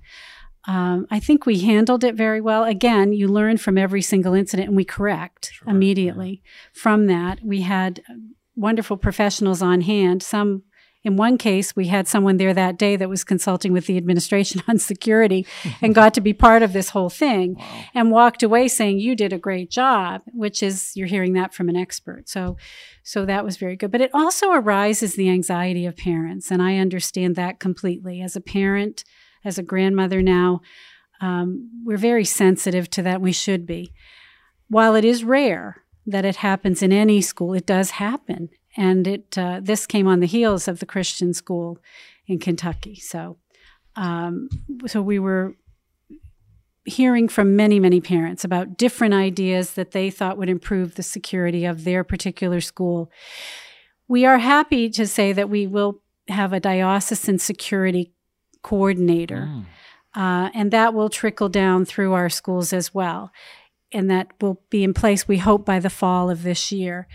Um, 0.68 1.06
I 1.10 1.18
think 1.18 1.46
we 1.46 1.60
handled 1.60 2.04
it 2.04 2.14
very 2.14 2.42
well. 2.42 2.64
Again, 2.64 3.14
you 3.14 3.26
learn 3.26 3.56
from 3.56 3.78
every 3.78 4.02
single 4.02 4.34
incident 4.34 4.68
and 4.68 4.76
we 4.76 4.84
correct 4.84 5.50
sure, 5.54 5.70
immediately 5.70 6.42
from 6.74 7.06
that. 7.06 7.42
We 7.42 7.62
had 7.62 8.02
wonderful 8.54 8.98
professionals 8.98 9.62
on 9.62 9.80
hand. 9.80 10.22
Some, 10.22 10.64
in 11.02 11.16
one 11.16 11.38
case, 11.38 11.74
we 11.74 11.86
had 11.86 12.06
someone 12.06 12.36
there 12.36 12.52
that 12.52 12.76
day 12.78 12.96
that 12.96 13.08
was 13.08 13.24
consulting 13.24 13.72
with 13.72 13.86
the 13.86 13.96
administration 13.96 14.62
on 14.68 14.78
security 14.78 15.46
and 15.80 15.94
got 15.94 16.12
to 16.14 16.20
be 16.20 16.34
part 16.34 16.62
of 16.62 16.74
this 16.74 16.90
whole 16.90 17.08
thing 17.08 17.54
wow. 17.54 17.84
and 17.94 18.10
walked 18.10 18.42
away 18.42 18.68
saying, 18.68 18.98
You 18.98 19.16
did 19.16 19.32
a 19.32 19.38
great 19.38 19.70
job, 19.70 20.20
which 20.34 20.62
is, 20.62 20.92
you're 20.94 21.06
hearing 21.06 21.32
that 21.32 21.54
from 21.54 21.70
an 21.70 21.76
expert. 21.76 22.28
So, 22.28 22.58
so 23.02 23.24
that 23.24 23.42
was 23.42 23.56
very 23.56 23.74
good. 23.76 23.90
But 23.90 24.02
it 24.02 24.10
also 24.12 24.50
arises 24.50 25.14
the 25.14 25.30
anxiety 25.30 25.86
of 25.86 25.96
parents. 25.96 26.50
And 26.50 26.60
I 26.60 26.76
understand 26.76 27.36
that 27.36 27.58
completely. 27.58 28.20
As 28.20 28.36
a 28.36 28.42
parent, 28.42 29.02
as 29.48 29.58
a 29.58 29.62
grandmother 29.62 30.22
now, 30.22 30.60
um, 31.20 31.70
we're 31.84 31.96
very 31.96 32.24
sensitive 32.24 32.88
to 32.90 33.02
that. 33.02 33.20
We 33.20 33.32
should 33.32 33.66
be. 33.66 33.92
While 34.68 34.94
it 34.94 35.04
is 35.04 35.24
rare 35.24 35.82
that 36.06 36.24
it 36.24 36.36
happens 36.36 36.82
in 36.82 36.92
any 36.92 37.20
school, 37.20 37.54
it 37.54 37.66
does 37.66 37.92
happen. 37.92 38.50
And 38.76 39.06
it 39.06 39.36
uh, 39.36 39.60
this 39.62 39.86
came 39.86 40.06
on 40.06 40.20
the 40.20 40.26
heels 40.26 40.68
of 40.68 40.78
the 40.78 40.86
Christian 40.86 41.34
school 41.34 41.78
in 42.28 42.38
Kentucky. 42.38 42.94
So, 42.94 43.38
um, 43.96 44.48
so 44.86 45.02
we 45.02 45.18
were 45.18 45.56
hearing 46.84 47.28
from 47.28 47.56
many, 47.56 47.80
many 47.80 48.00
parents 48.00 48.44
about 48.44 48.76
different 48.76 49.14
ideas 49.14 49.72
that 49.72 49.90
they 49.90 50.10
thought 50.10 50.38
would 50.38 50.48
improve 50.48 50.94
the 50.94 51.02
security 51.02 51.64
of 51.64 51.84
their 51.84 52.04
particular 52.04 52.60
school. 52.60 53.10
We 54.06 54.24
are 54.24 54.38
happy 54.38 54.88
to 54.90 55.06
say 55.06 55.32
that 55.32 55.50
we 55.50 55.66
will 55.66 56.02
have 56.28 56.52
a 56.52 56.60
diocesan 56.60 57.38
security 57.38 58.12
coordinator. 58.62 59.48
Mm. 59.48 59.66
Uh, 60.14 60.50
and 60.54 60.70
that 60.70 60.94
will 60.94 61.08
trickle 61.08 61.48
down 61.48 61.84
through 61.84 62.12
our 62.12 62.28
schools 62.28 62.72
as 62.72 62.94
well. 62.94 63.30
And 63.92 64.10
that 64.10 64.28
will 64.40 64.62
be 64.70 64.84
in 64.84 64.94
place, 64.94 65.28
we 65.28 65.38
hope, 65.38 65.64
by 65.64 65.78
the 65.78 65.90
fall 65.90 66.30
of 66.30 66.42
this 66.42 66.72
year 66.72 67.06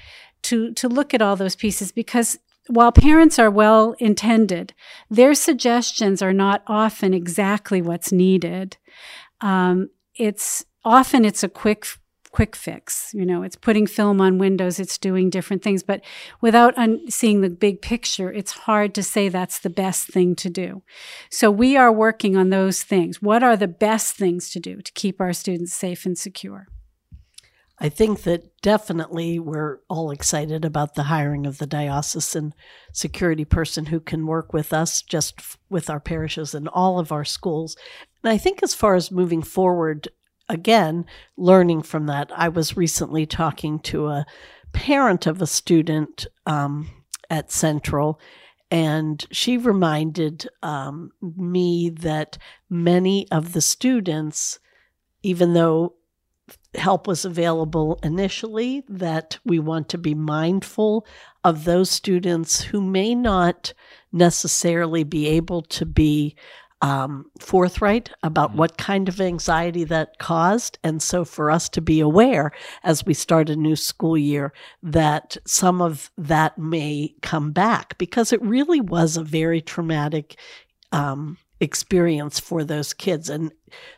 to, 0.44 0.74
to 0.74 0.88
look 0.88 1.14
at 1.14 1.22
all 1.22 1.36
those 1.36 1.56
pieces 1.56 1.92
because 1.92 2.38
while 2.68 2.92
parents 2.92 3.40
are 3.40 3.52
well 3.52 3.96
intended, 4.00 4.74
their 5.10 5.34
suggestions 5.34 6.22
are 6.22 6.34
not 6.34 6.64
often 6.68 7.14
exactly 7.14 7.82
what's 7.82 8.12
needed. 8.12 8.78
Um, 9.42 9.90
it's 10.16 10.64
often 10.86 11.26
it's 11.26 11.44
a 11.44 11.50
quick 11.50 11.86
quick 12.34 12.56
fix. 12.56 13.14
You 13.14 13.26
know, 13.26 13.44
it's 13.44 13.56
putting 13.56 13.88
film 13.88 14.20
on 14.20 14.40
windows, 14.40 14.80
it's 14.80 14.98
doing 14.98 15.30
different 15.30 15.64
things, 15.64 15.84
but 15.84 16.02
without 16.42 16.78
un- 16.78 17.10
seeing 17.10 17.42
the 17.42 17.50
big 17.50 17.82
picture, 17.82 18.32
it's 18.32 18.52
hard 18.52 18.94
to 18.96 19.04
say 19.04 19.30
that's 19.30 19.60
the 19.60 19.70
best 19.70 20.08
thing 20.08 20.36
to 20.38 20.50
do. 20.50 20.82
So 21.30 21.50
we 21.52 21.78
are 21.78 21.92
working 21.92 22.36
on 22.36 22.50
those 22.50 22.84
things. 22.84 23.22
What 23.22 23.44
are 23.44 23.56
the 23.56 23.68
best 23.68 24.16
things 24.16 24.50
to 24.50 24.60
do 24.60 24.82
to 24.82 24.92
keep 24.94 25.22
our 25.22 25.32
students 25.32 25.74
safe 25.74 26.06
and 26.06 26.18
secure? 26.18 26.68
I 27.80 27.90
think 27.90 28.24
that 28.24 28.62
definitely 28.62 29.40
we're 29.40 29.80
all 29.90 30.12
excited 30.12 30.64
about 30.64 30.96
the 30.96 31.04
hiring 31.04 31.46
of 31.46 31.58
the 31.58 31.68
diocesan 31.68 32.54
security 32.94 33.46
person 33.46 33.88
who 33.88 34.00
can 34.00 34.26
work 34.26 34.54
with 34.54 34.74
us, 34.74 35.02
just 35.02 35.40
with 35.70 35.90
our 35.90 36.00
parishes 36.00 36.54
and 36.54 36.68
all 36.68 37.00
of 37.00 37.12
our 37.12 37.26
schools. 37.26 37.76
And 38.24 38.32
I 38.32 38.38
think 38.38 38.64
as 38.64 38.74
far 38.74 38.96
as 38.96 39.12
moving 39.12 39.42
forward, 39.42 40.08
again, 40.54 41.06
learning 41.36 41.82
from 41.82 42.06
that, 42.06 42.32
I 42.36 42.48
was 42.48 42.78
recently 42.78 43.26
talking 43.26 43.80
to 43.80 44.08
a 44.08 44.26
parent 44.72 45.28
of 45.28 45.42
a 45.42 45.48
student 45.48 46.28
um, 46.46 46.90
at 47.30 47.52
Central, 47.52 48.20
and 48.72 49.26
she 49.32 49.58
reminded 49.58 50.48
um, 50.62 51.12
me 51.22 51.90
that 51.90 52.38
many 52.70 53.28
of 53.32 53.54
the 53.54 53.62
students, 53.62 54.60
even 55.22 55.54
though 55.54 55.96
help 56.76 57.08
was 57.08 57.26
available 57.26 58.00
initially, 58.04 58.84
that 58.88 59.40
we 59.46 59.60
want 59.60 59.90
to 59.90 59.98
be 59.98 60.16
mindful 60.16 61.06
of 61.44 61.66
those 61.66 61.90
students 61.90 62.62
who 62.62 62.82
may 62.82 63.14
not 63.14 63.74
necessarily 64.12 65.04
be 65.04 65.28
able 65.28 65.62
to 65.62 65.86
be 65.86 66.36
um, 66.84 67.26
forthright 67.40 68.12
about 68.24 68.50
mm-hmm. 68.50 68.60
what 68.60 68.78
kind 68.78 69.08
of 69.08 69.22
anxiety 69.22 69.86
that 69.86 70.20
caused. 70.20 70.78
And 70.84 71.02
so 71.02 71.24
for 71.24 71.50
us 71.50 71.70
to 71.70 71.82
be 71.82 72.02
aware 72.02 72.52
as 72.84 73.06
we 73.06 73.14
start 73.14 73.50
a 73.50 73.56
new 73.56 73.78
school 73.78 74.18
year 74.18 74.54
that 74.84 75.38
some 75.48 75.82
of 75.82 76.12
that 76.18 76.58
may 76.58 77.16
come 77.22 77.54
back 77.54 77.98
because 77.98 78.34
it 78.34 78.42
really 78.42 78.82
was 78.82 79.16
a 79.16 79.24
very 79.24 79.62
traumatic 79.62 80.38
um, 80.92 81.38
experience 81.62 82.42
for 82.42 82.66
those 82.66 82.94
kids. 82.94 83.30
And 83.30 83.54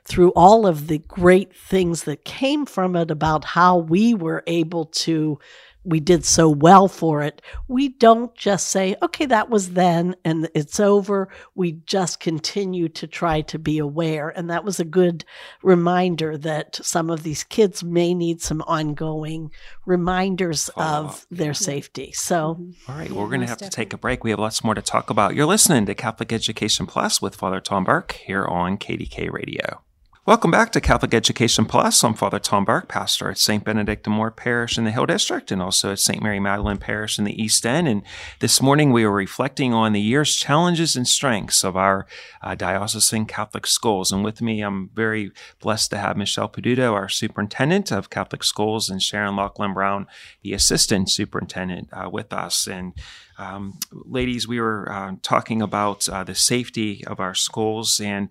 through 0.05 0.29
all 0.35 0.67
of 0.67 0.87
the 0.87 0.99
great 0.99 1.55
things 1.55 2.03
that 2.03 2.23
came 2.23 2.67
from 2.67 2.95
it 2.95 3.09
about 3.09 3.43
how 3.45 3.77
we 3.77 4.13
were 4.13 4.43
able 4.45 4.85
to 4.85 5.39
we 5.85 5.99
did 5.99 6.25
so 6.25 6.49
well 6.49 6.87
for 6.87 7.21
it. 7.21 7.41
We 7.67 7.89
don't 7.89 8.35
just 8.35 8.67
say, 8.67 8.95
okay, 9.01 9.25
that 9.27 9.49
was 9.49 9.71
then 9.71 10.15
and 10.25 10.49
it's 10.55 10.79
over. 10.79 11.29
We 11.53 11.73
just 11.85 12.19
continue 12.19 12.89
to 12.89 13.07
try 13.07 13.41
to 13.41 13.59
be 13.59 13.77
aware. 13.77 14.29
And 14.29 14.49
that 14.49 14.65
was 14.65 14.79
a 14.79 14.85
good 14.85 15.23
reminder 15.61 16.37
that 16.39 16.75
some 16.81 17.09
of 17.09 17.23
these 17.23 17.43
kids 17.43 17.83
may 17.83 18.13
need 18.13 18.41
some 18.41 18.61
ongoing 18.63 19.51
reminders 19.85 20.69
Follow 20.75 21.05
of 21.05 21.05
up. 21.05 21.21
their 21.29 21.53
safety. 21.53 22.11
So, 22.13 22.55
mm-hmm. 22.55 22.91
all 22.91 22.97
right, 22.97 23.11
we're 23.11 23.27
going 23.27 23.41
to 23.41 23.47
have 23.47 23.59
to 23.59 23.69
take 23.69 23.93
a 23.93 23.97
break. 23.97 24.23
We 24.23 24.31
have 24.31 24.39
lots 24.39 24.63
more 24.63 24.75
to 24.75 24.81
talk 24.81 25.09
about. 25.09 25.35
You're 25.35 25.45
listening 25.45 25.85
to 25.85 25.95
Catholic 25.95 26.33
Education 26.33 26.87
Plus 26.87 27.21
with 27.21 27.35
Father 27.35 27.59
Tom 27.59 27.83
Burke 27.83 28.13
here 28.13 28.45
on 28.45 28.77
KDKA 28.77 29.31
Radio. 29.31 29.84
Welcome 30.27 30.49
back 30.49 30.71
to 30.71 30.81
Catholic 30.81 31.13
Education 31.13 31.65
Plus. 31.65 32.03
I'm 32.03 32.15
Father 32.15 32.39
Tom 32.39 32.65
Burke, 32.65 32.87
pastor 32.87 33.29
at 33.29 33.37
St. 33.37 33.63
Benedict 33.63 34.05
the 34.05 34.09
Moor 34.09 34.31
Parish 34.31 34.75
in 34.75 34.83
the 34.83 34.89
Hill 34.89 35.05
District 35.05 35.51
and 35.51 35.61
also 35.61 35.91
at 35.91 35.99
St. 35.99 36.19
Mary 36.19 36.39
Magdalene 36.39 36.79
Parish 36.79 37.19
in 37.19 37.25
the 37.25 37.39
East 37.39 37.63
End. 37.63 37.87
And 37.87 38.01
this 38.39 38.59
morning 38.59 38.91
we 38.91 39.03
are 39.03 39.11
reflecting 39.11 39.71
on 39.71 39.93
the 39.93 40.01
year's 40.01 40.35
challenges 40.35 40.95
and 40.95 41.07
strengths 41.07 41.63
of 41.63 41.77
our 41.77 42.07
uh, 42.41 42.55
diocesan 42.55 43.27
Catholic 43.27 43.67
schools. 43.67 44.11
And 44.11 44.23
with 44.23 44.41
me, 44.41 44.61
I'm 44.61 44.89
very 44.95 45.31
blessed 45.59 45.91
to 45.91 45.99
have 45.99 46.17
Michelle 46.17 46.49
Peduto, 46.49 46.93
our 46.93 47.07
superintendent 47.07 47.91
of 47.91 48.09
Catholic 48.09 48.43
schools, 48.43 48.89
and 48.89 49.03
Sharon 49.03 49.35
Lachlan 49.35 49.75
Brown, 49.75 50.07
the 50.41 50.53
assistant 50.53 51.11
superintendent, 51.11 51.89
uh, 51.93 52.09
with 52.09 52.33
us. 52.33 52.65
And 52.65 52.93
um, 53.37 53.77
ladies, 53.91 54.47
we 54.47 54.59
were 54.59 54.91
uh, 54.91 55.17
talking 55.21 55.61
about 55.61 56.09
uh, 56.09 56.23
the 56.23 56.33
safety 56.33 57.03
of 57.05 57.19
our 57.19 57.35
schools 57.35 57.99
and 57.99 58.29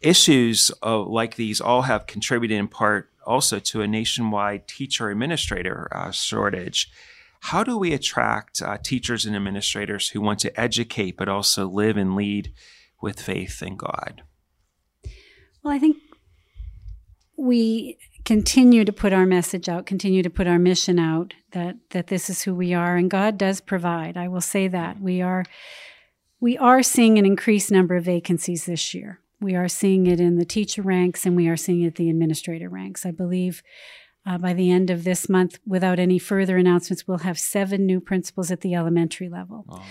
issues 0.00 0.70
like 0.82 1.36
these 1.36 1.60
all 1.60 1.82
have 1.82 2.06
contributed 2.06 2.58
in 2.58 2.68
part 2.68 3.10
also 3.26 3.58
to 3.58 3.82
a 3.82 3.88
nationwide 3.88 4.68
teacher 4.68 5.10
administrator 5.10 5.88
uh, 5.92 6.10
shortage. 6.10 6.90
How 7.40 7.64
do 7.64 7.76
we 7.76 7.92
attract 7.92 8.62
uh, 8.62 8.78
teachers 8.82 9.26
and 9.26 9.36
administrators 9.36 10.10
who 10.10 10.20
want 10.20 10.38
to 10.40 10.60
educate 10.60 11.16
but 11.16 11.28
also 11.28 11.68
live 11.68 11.96
and 11.96 12.14
lead 12.16 12.52
with 13.00 13.20
faith 13.20 13.62
in 13.62 13.76
God? 13.76 14.22
Well, 15.62 15.74
I 15.74 15.78
think 15.78 15.96
we 17.36 17.98
continue 18.24 18.84
to 18.84 18.92
put 18.92 19.12
our 19.12 19.26
message 19.26 19.68
out, 19.68 19.86
continue 19.86 20.22
to 20.22 20.30
put 20.30 20.46
our 20.46 20.58
mission 20.58 20.98
out 20.98 21.34
that 21.52 21.76
that 21.90 22.08
this 22.08 22.28
is 22.30 22.42
who 22.42 22.54
we 22.54 22.74
are 22.74 22.96
and 22.96 23.10
God 23.10 23.38
does 23.38 23.60
provide. 23.60 24.16
I 24.16 24.28
will 24.28 24.40
say 24.40 24.68
that. 24.68 25.00
We 25.00 25.22
are 25.22 25.44
we 26.40 26.58
are 26.58 26.82
seeing 26.82 27.18
an 27.18 27.26
increased 27.26 27.70
number 27.70 27.96
of 27.96 28.04
vacancies 28.04 28.66
this 28.66 28.94
year. 28.94 29.20
We 29.40 29.54
are 29.54 29.68
seeing 29.68 30.06
it 30.06 30.20
in 30.20 30.36
the 30.36 30.44
teacher 30.44 30.82
ranks 30.82 31.26
and 31.26 31.36
we 31.36 31.48
are 31.48 31.56
seeing 31.56 31.82
it 31.82 31.96
the 31.96 32.10
administrator 32.10 32.68
ranks. 32.68 33.04
I 33.04 33.10
believe 33.10 33.62
uh, 34.26 34.38
by 34.38 34.52
the 34.52 34.70
end 34.70 34.90
of 34.90 35.04
this 35.04 35.28
month, 35.28 35.58
without 35.64 35.98
any 35.98 36.18
further 36.18 36.56
announcements, 36.56 37.06
we'll 37.06 37.18
have 37.18 37.38
seven 37.38 37.86
new 37.86 38.00
principals 38.00 38.50
at 38.50 38.60
the 38.60 38.74
elementary 38.74 39.28
level. 39.28 39.64
Oh. 39.68 39.82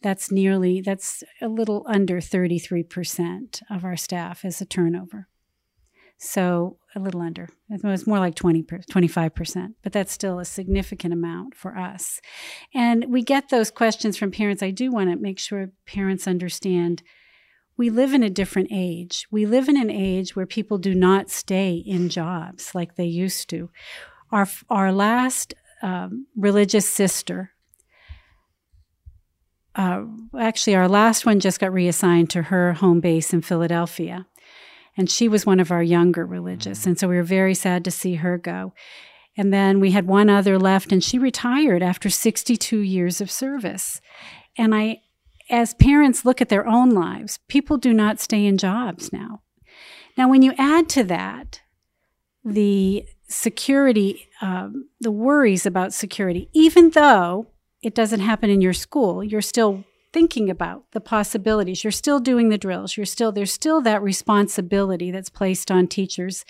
That's 0.00 0.32
nearly, 0.32 0.80
that's 0.80 1.22
a 1.40 1.48
little 1.48 1.84
under 1.86 2.16
33% 2.16 3.62
of 3.70 3.84
our 3.84 3.96
staff 3.96 4.44
as 4.44 4.60
a 4.60 4.66
turnover. 4.66 5.28
So 6.18 6.78
a 6.94 7.00
little 7.00 7.20
under. 7.20 7.48
It 7.68 7.82
was 7.82 8.06
more 8.06 8.18
like 8.18 8.34
20, 8.34 8.62
25%, 8.62 9.74
but 9.82 9.92
that's 9.92 10.12
still 10.12 10.38
a 10.38 10.44
significant 10.44 11.12
amount 11.12 11.54
for 11.54 11.76
us. 11.76 12.20
And 12.72 13.06
we 13.08 13.22
get 13.22 13.48
those 13.48 13.70
questions 13.70 14.16
from 14.16 14.30
parents. 14.30 14.62
I 14.62 14.70
do 14.70 14.90
want 14.90 15.10
to 15.10 15.16
make 15.16 15.38
sure 15.38 15.72
parents 15.84 16.28
understand 16.28 17.02
we 17.76 17.90
live 17.90 18.12
in 18.14 18.22
a 18.22 18.30
different 18.30 18.68
age. 18.70 19.26
We 19.30 19.46
live 19.46 19.68
in 19.68 19.76
an 19.76 19.90
age 19.90 20.36
where 20.36 20.46
people 20.46 20.78
do 20.78 20.94
not 20.94 21.30
stay 21.30 21.74
in 21.74 22.08
jobs 22.08 22.74
like 22.74 22.96
they 22.96 23.06
used 23.06 23.48
to. 23.50 23.70
Our, 24.30 24.48
our 24.70 24.92
last 24.92 25.54
um, 25.82 26.26
religious 26.36 26.88
sister, 26.88 27.52
uh, 29.74 30.04
actually, 30.38 30.74
our 30.74 30.88
last 30.88 31.24
one 31.24 31.40
just 31.40 31.60
got 31.60 31.72
reassigned 31.72 32.30
to 32.30 32.42
her 32.42 32.74
home 32.74 33.00
base 33.00 33.32
in 33.32 33.40
Philadelphia. 33.40 34.26
And 34.96 35.10
she 35.10 35.28
was 35.28 35.46
one 35.46 35.60
of 35.60 35.70
our 35.70 35.82
younger 35.82 36.26
religious. 36.26 36.80
Mm-hmm. 36.80 36.90
And 36.90 36.98
so 36.98 37.08
we 37.08 37.16
were 37.16 37.22
very 37.22 37.54
sad 37.54 37.84
to 37.84 37.90
see 37.90 38.16
her 38.16 38.36
go. 38.36 38.74
And 39.36 39.52
then 39.52 39.80
we 39.80 39.92
had 39.92 40.06
one 40.06 40.28
other 40.28 40.58
left, 40.58 40.92
and 40.92 41.02
she 41.02 41.18
retired 41.18 41.82
after 41.82 42.10
62 42.10 42.78
years 42.78 43.22
of 43.22 43.30
service. 43.30 44.02
And 44.58 44.74
I, 44.74 45.00
as 45.50 45.74
parents 45.74 46.24
look 46.24 46.40
at 46.40 46.48
their 46.48 46.66
own 46.66 46.90
lives, 46.90 47.38
people 47.48 47.76
do 47.76 47.92
not 47.92 48.20
stay 48.20 48.44
in 48.46 48.58
jobs 48.58 49.12
now. 49.12 49.42
Now, 50.16 50.28
when 50.28 50.42
you 50.42 50.52
add 50.58 50.88
to 50.90 51.04
that 51.04 51.60
the 52.44 53.06
security, 53.28 54.28
um, 54.40 54.88
the 55.00 55.10
worries 55.10 55.64
about 55.64 55.92
security, 55.92 56.48
even 56.52 56.90
though 56.90 57.46
it 57.82 57.94
doesn't 57.94 58.20
happen 58.20 58.50
in 58.50 58.60
your 58.60 58.72
school, 58.72 59.24
you're 59.24 59.40
still 59.40 59.84
thinking 60.12 60.50
about 60.50 60.84
the 60.92 61.00
possibilities. 61.00 61.82
You're 61.82 61.90
still 61.90 62.20
doing 62.20 62.50
the 62.50 62.58
drills. 62.58 62.96
You're 62.96 63.06
still 63.06 63.32
there's 63.32 63.52
still 63.52 63.80
that 63.82 64.02
responsibility 64.02 65.10
that's 65.10 65.30
placed 65.30 65.70
on 65.70 65.86
teachers. 65.86 66.44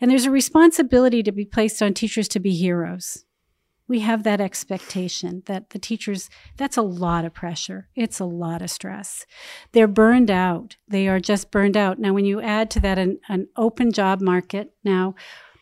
And 0.00 0.10
there's 0.10 0.26
a 0.26 0.30
responsibility 0.30 1.22
to 1.22 1.32
be 1.32 1.44
placed 1.44 1.82
on 1.82 1.94
teachers 1.94 2.28
to 2.28 2.40
be 2.40 2.54
heroes 2.54 3.24
we 3.88 4.00
have 4.00 4.22
that 4.22 4.40
expectation 4.40 5.42
that 5.46 5.70
the 5.70 5.78
teachers, 5.78 6.28
that's 6.56 6.76
a 6.76 6.82
lot 6.82 7.24
of 7.24 7.34
pressure. 7.34 7.88
It's 7.96 8.20
a 8.20 8.24
lot 8.24 8.62
of 8.62 8.70
stress. 8.70 9.26
They're 9.72 9.88
burned 9.88 10.30
out. 10.30 10.76
They 10.86 11.08
are 11.08 11.18
just 11.18 11.50
burned 11.50 11.76
out. 11.76 11.98
Now, 11.98 12.12
when 12.12 12.26
you 12.26 12.40
add 12.40 12.70
to 12.72 12.80
that 12.80 12.98
an, 12.98 13.18
an 13.28 13.48
open 13.56 13.92
job 13.92 14.20
market, 14.20 14.74
now, 14.84 15.14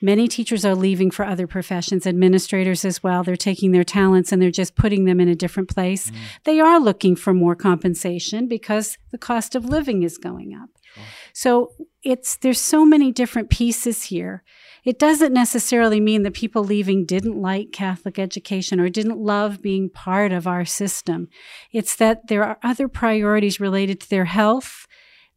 Many 0.02 0.28
teachers 0.28 0.64
are 0.64 0.75
leaving 0.75 1.11
for 1.11 1.25
other 1.25 1.47
professions, 1.47 2.06
administrators 2.06 2.85
as 2.85 3.02
well. 3.02 3.25
They're 3.25 3.35
taking 3.35 3.73
their 3.73 3.85
talents 3.85 4.30
and 4.30 4.42
they're 4.42 4.50
just 4.50 4.76
putting 4.76 5.06
them 5.06 5.21
in 5.21 5.28
a 5.28 5.35
different 5.35 5.71
place. 5.71 6.11
Mm. 6.11 6.16
They 6.45 6.61
are 6.61 6.78
looking 6.78 7.16
for 7.16 7.33
more 7.33 7.56
compensation 7.56 8.47
because 8.47 8.99
the 9.11 9.18
cost 9.18 9.54
of 9.54 9.64
living 9.64 10.02
is 10.02 10.18
going 10.18 10.54
up. 10.54 10.68
Sure. 10.95 11.04
So 11.33 11.73
it's 12.02 12.37
there's 12.37 12.61
so 12.61 12.85
many 12.85 13.11
different 13.11 13.49
pieces 13.49 14.04
here 14.04 14.42
it 14.86 15.00
doesn't 15.00 15.32
necessarily 15.32 15.98
mean 15.98 16.22
that 16.22 16.34
people 16.34 16.62
leaving 16.62 17.04
didn't 17.04 17.42
like 17.42 17.72
Catholic 17.72 18.20
education 18.20 18.78
or 18.78 18.88
didn't 18.88 19.18
love 19.18 19.60
being 19.60 19.90
part 19.90 20.30
of 20.30 20.46
our 20.46 20.64
system. 20.64 21.28
It's 21.72 21.96
that 21.96 22.28
there 22.28 22.44
are 22.44 22.56
other 22.62 22.86
priorities 22.86 23.58
related 23.58 24.00
to 24.00 24.08
their 24.08 24.26
health, 24.26 24.86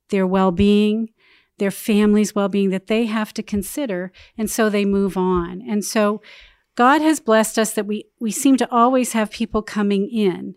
their 0.09 0.27
well 0.27 0.51
being, 0.51 1.09
their 1.57 1.71
family's 1.71 2.35
well 2.35 2.47
being 2.47 2.69
that 2.69 2.85
they 2.85 3.07
have 3.07 3.33
to 3.33 3.41
consider. 3.41 4.11
And 4.37 4.51
so 4.51 4.69
they 4.69 4.85
move 4.85 5.17
on. 5.17 5.63
And 5.67 5.83
so 5.83 6.21
God 6.75 7.01
has 7.01 7.19
blessed 7.19 7.57
us 7.57 7.73
that 7.73 7.87
we, 7.87 8.05
we 8.19 8.29
seem 8.29 8.55
to 8.57 8.71
always 8.71 9.13
have 9.13 9.31
people 9.31 9.63
coming 9.63 10.07
in. 10.11 10.55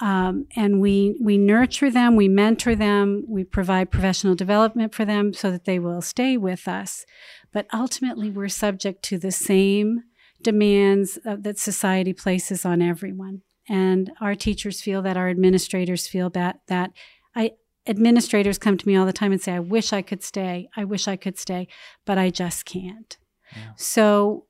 Um, 0.00 0.46
and 0.56 0.80
we 0.80 1.16
we 1.22 1.38
nurture 1.38 1.88
them, 1.88 2.16
we 2.16 2.26
mentor 2.26 2.74
them, 2.74 3.24
we 3.28 3.44
provide 3.44 3.92
professional 3.92 4.34
development 4.34 4.92
for 4.92 5.04
them 5.04 5.32
so 5.32 5.52
that 5.52 5.66
they 5.66 5.78
will 5.78 6.02
stay 6.02 6.36
with 6.36 6.66
us. 6.66 7.04
But 7.54 7.66
ultimately, 7.72 8.28
we're 8.30 8.48
subject 8.50 9.02
to 9.04 9.18
the 9.18 9.32
same 9.32 10.02
demands 10.42 11.18
uh, 11.24 11.36
that 11.40 11.58
society 11.58 12.12
places 12.12 12.66
on 12.66 12.82
everyone. 12.82 13.40
And 13.68 14.10
our 14.20 14.34
teachers 14.34 14.82
feel 14.82 15.00
that, 15.02 15.16
our 15.16 15.30
administrators 15.30 16.06
feel 16.06 16.28
that, 16.30 16.60
that 16.66 16.90
I, 17.34 17.52
administrators 17.86 18.58
come 18.58 18.76
to 18.76 18.86
me 18.86 18.96
all 18.96 19.06
the 19.06 19.12
time 19.14 19.32
and 19.32 19.40
say, 19.40 19.52
I 19.52 19.60
wish 19.60 19.92
I 19.94 20.02
could 20.02 20.22
stay. 20.22 20.68
I 20.76 20.84
wish 20.84 21.08
I 21.08 21.16
could 21.16 21.38
stay, 21.38 21.68
but 22.04 22.18
I 22.18 22.28
just 22.28 22.66
can't. 22.66 23.16
Yeah. 23.56 23.72
So 23.76 24.46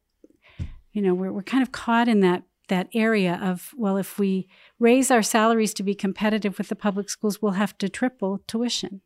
You 0.93 1.03
know, 1.03 1.15
we're, 1.15 1.33
we're 1.33 1.43
kind 1.43 1.63
of 1.63 1.73
caught 1.73 2.09
in 2.09 2.21
that 2.21 2.43
that 2.69 2.89
area 2.95 3.39
of 3.43 3.73
well 3.77 3.99
if 3.99 4.19
we 4.19 4.49
raise 4.79 5.11
our 5.11 5.23
salaries 5.23 5.75
to 5.75 5.83
be 5.83 5.95
competitive 5.95 6.57
with 6.57 6.69
the 6.69 6.77
public 6.77 7.11
schools 7.11 7.43
we'll 7.43 7.53
have 7.53 7.77
to 7.77 7.89
triple 7.89 8.41
tuition 8.47 9.03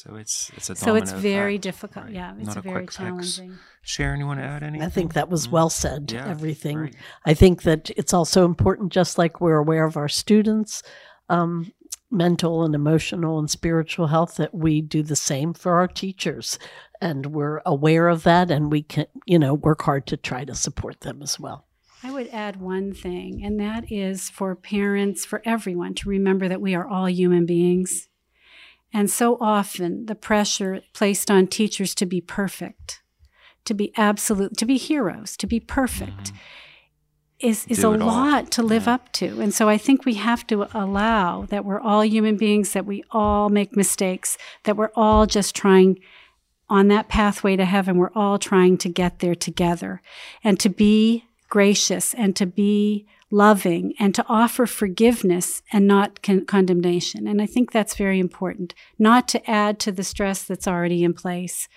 so 0.00 0.16
it's 0.16 0.50
it's 0.56 0.70
a 0.70 0.76
so 0.76 0.94
it's 0.94 1.12
very 1.12 1.54
effect, 1.56 1.62
difficult 1.64 2.04
right? 2.06 2.14
yeah 2.14 2.32
it's 2.38 2.46
Not 2.46 2.56
a 2.56 2.62
very 2.62 2.86
challenging 2.86 3.50
fix. 3.50 3.62
sharon 3.82 4.18
you 4.20 4.26
want 4.26 4.40
to 4.40 4.46
add 4.46 4.62
anything 4.62 4.86
i 4.86 4.88
think 4.88 5.12
that 5.12 5.28
was 5.28 5.46
well 5.48 5.68
said 5.68 6.10
yeah, 6.10 6.26
everything 6.26 6.76
great. 6.78 6.96
i 7.26 7.34
think 7.34 7.62
that 7.64 7.90
it's 7.98 8.14
also 8.14 8.46
important 8.46 8.92
just 8.92 9.18
like 9.18 9.40
we're 9.42 9.58
aware 9.58 9.84
of 9.84 9.96
our 9.98 10.08
students 10.08 10.82
um, 11.28 11.72
mental 12.10 12.64
and 12.64 12.74
emotional 12.74 13.38
and 13.38 13.50
spiritual 13.50 14.06
health 14.06 14.36
that 14.36 14.54
we 14.54 14.80
do 14.80 15.02
the 15.02 15.14
same 15.14 15.52
for 15.52 15.74
our 15.78 15.86
teachers 15.86 16.58
and 17.00 17.26
we're 17.26 17.60
aware 17.66 18.08
of 18.08 18.22
that 18.22 18.50
and 18.50 18.72
we 18.72 18.82
can 18.82 19.04
you 19.26 19.38
know 19.38 19.52
work 19.52 19.82
hard 19.82 20.06
to 20.06 20.16
try 20.16 20.44
to 20.46 20.54
support 20.54 21.00
them 21.00 21.20
as 21.22 21.38
well 21.38 21.66
I 22.02 22.10
would 22.10 22.28
add 22.28 22.62
one 22.62 22.94
thing, 22.94 23.44
and 23.44 23.60
that 23.60 23.92
is 23.92 24.30
for 24.30 24.54
parents, 24.54 25.26
for 25.26 25.42
everyone 25.44 25.92
to 25.96 26.08
remember 26.08 26.48
that 26.48 26.62
we 26.62 26.74
are 26.74 26.88
all 26.88 27.06
human 27.10 27.44
beings. 27.44 28.08
And 28.92 29.10
so 29.10 29.36
often 29.40 30.06
the 30.06 30.14
pressure 30.14 30.82
placed 30.92 31.30
on 31.30 31.46
teachers 31.46 31.94
to 31.96 32.06
be 32.06 32.20
perfect, 32.20 33.02
to 33.64 33.74
be 33.74 33.92
absolute, 33.96 34.56
to 34.56 34.66
be 34.66 34.76
heroes, 34.76 35.36
to 35.38 35.46
be 35.46 35.60
perfect. 35.60 36.32
Mm-hmm. 36.32 36.36
Is, 37.40 37.64
is 37.68 37.82
a 37.82 37.88
lot 37.88 38.50
to 38.50 38.62
live 38.62 38.84
yeah. 38.84 38.96
up 38.96 39.12
to. 39.12 39.40
And 39.40 39.54
so 39.54 39.66
I 39.66 39.78
think 39.78 40.04
we 40.04 40.12
have 40.14 40.46
to 40.48 40.68
allow 40.78 41.46
that 41.46 41.64
we're 41.64 41.80
all 41.80 42.04
human 42.04 42.36
beings, 42.36 42.74
that 42.74 42.84
we 42.84 43.02
all 43.12 43.48
make 43.48 43.74
mistakes, 43.74 44.36
that 44.64 44.76
we're 44.76 44.90
all 44.94 45.24
just 45.24 45.56
trying 45.56 46.00
on 46.70 46.88
that 46.88 47.08
pathway 47.08 47.56
to 47.56 47.64
heaven, 47.64 47.96
we're 47.96 48.12
all 48.14 48.38
trying 48.38 48.78
to 48.78 48.88
get 48.88 49.18
there 49.18 49.34
together 49.34 50.00
and 50.44 50.60
to 50.60 50.68
be 50.68 51.24
gracious 51.48 52.14
and 52.14 52.36
to 52.36 52.46
be 52.46 53.06
loving 53.30 53.94
and 53.98 54.14
to 54.14 54.24
offer 54.28 54.66
forgiveness 54.66 55.62
and 55.72 55.86
not 55.86 56.22
con- 56.22 56.44
condemnation. 56.44 57.26
And 57.26 57.40
I 57.40 57.46
think 57.46 57.70
that's 57.70 57.94
very 57.94 58.18
important, 58.18 58.74
not 58.98 59.28
to 59.28 59.50
add 59.50 59.78
to 59.80 59.92
the 59.92 60.04
stress 60.04 60.42
that's 60.42 60.66
already 60.66 61.04
in 61.04 61.14
place, 61.14 61.68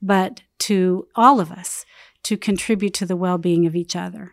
but 0.00 0.42
to 0.60 1.06
all 1.14 1.40
of 1.40 1.52
us 1.52 1.84
to 2.24 2.36
contribute 2.36 2.94
to 2.94 3.06
the 3.06 3.16
well 3.16 3.38
being 3.38 3.66
of 3.66 3.76
each 3.76 3.94
other. 3.94 4.32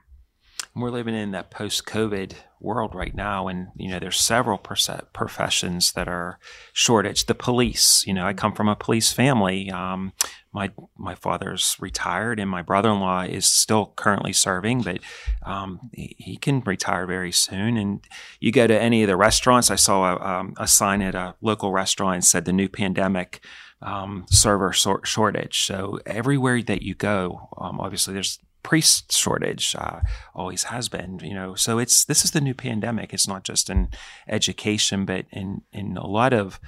We're 0.73 0.89
living 0.89 1.15
in 1.15 1.31
that 1.31 1.51
post 1.51 1.85
COVID 1.85 2.33
world 2.61 2.93
right 2.95 3.13
now, 3.15 3.47
and 3.47 3.69
you 3.75 3.89
know 3.89 3.99
there's 3.99 4.19
several 4.19 4.57
professions 4.57 5.93
that 5.93 6.07
are 6.07 6.39
shortage. 6.73 7.25
The 7.25 7.35
police, 7.35 8.05
you 8.05 8.13
know, 8.13 8.25
I 8.25 8.33
come 8.33 8.53
from 8.53 8.67
a 8.67 8.75
police 8.75 9.11
family. 9.11 9.69
Um, 9.71 10.13
my 10.53 10.71
my 10.97 11.15
father's 11.15 11.75
retired, 11.79 12.39
and 12.39 12.49
my 12.49 12.61
brother-in-law 12.61 13.23
is 13.23 13.45
still 13.45 13.93
currently 13.95 14.33
serving, 14.33 14.81
but 14.81 14.99
um, 15.43 15.89
he, 15.93 16.15
he, 16.17 16.37
can 16.37 16.61
retire 16.61 17.05
very 17.05 17.31
soon. 17.31 17.77
And 17.77 18.01
you 18.39 18.51
go 18.51 18.67
to 18.67 18.79
any 18.79 19.03
of 19.03 19.07
the 19.07 19.15
restaurants. 19.15 19.71
I 19.71 19.75
saw 19.75 20.15
a, 20.15 20.19
um, 20.19 20.53
a 20.57 20.67
sign 20.67 21.01
at 21.01 21.15
a 21.15 21.35
local 21.41 21.71
restaurant 21.71 22.23
said 22.25 22.45
the 22.45 22.53
new 22.53 22.69
pandemic. 22.69 23.43
Um, 23.83 24.27
server 24.29 24.73
shortage. 24.73 25.65
So 25.65 25.99
everywhere 26.05 26.61
that 26.61 26.83
you 26.83 26.93
go, 26.93 27.49
um, 27.57 27.79
obviously 27.79 28.13
there's 28.13 28.37
priest 28.63 29.11
shortage 29.11 29.75
uh, 29.77 30.01
always 30.35 30.65
has 30.65 30.89
been 30.89 31.19
you 31.23 31.33
know 31.33 31.55
so 31.55 31.79
it's 31.79 32.05
this 32.05 32.23
is 32.23 32.31
the 32.31 32.41
new 32.41 32.53
pandemic. 32.53 33.13
It's 33.13 33.27
not 33.27 33.43
just 33.43 33.69
in 33.69 33.89
education 34.27 35.05
but 35.05 35.25
in 35.31 35.61
in 35.71 35.97
a 35.97 36.07
lot 36.07 36.33
of 36.33 36.59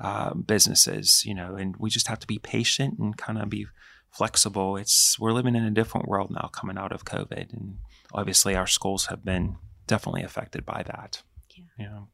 uh, 0.00 0.34
businesses 0.34 1.24
you 1.24 1.34
know 1.34 1.54
and 1.56 1.76
we 1.76 1.90
just 1.90 2.08
have 2.08 2.18
to 2.20 2.26
be 2.26 2.38
patient 2.38 2.98
and 2.98 3.16
kind 3.16 3.38
of 3.38 3.48
be 3.48 3.66
flexible. 4.10 4.76
It's 4.76 5.18
we're 5.18 5.32
living 5.32 5.54
in 5.54 5.64
a 5.64 5.70
different 5.70 6.08
world 6.08 6.30
now 6.30 6.50
coming 6.52 6.78
out 6.78 6.92
of 6.92 7.04
covid 7.04 7.52
and 7.52 7.78
obviously 8.12 8.54
our 8.54 8.66
schools 8.66 9.06
have 9.06 9.24
been 9.24 9.56
definitely 9.86 10.22
affected 10.22 10.64
by 10.64 10.82
that. 10.86 11.22
Yeah. 11.54 11.64
you 11.78 11.84
know 11.86 12.08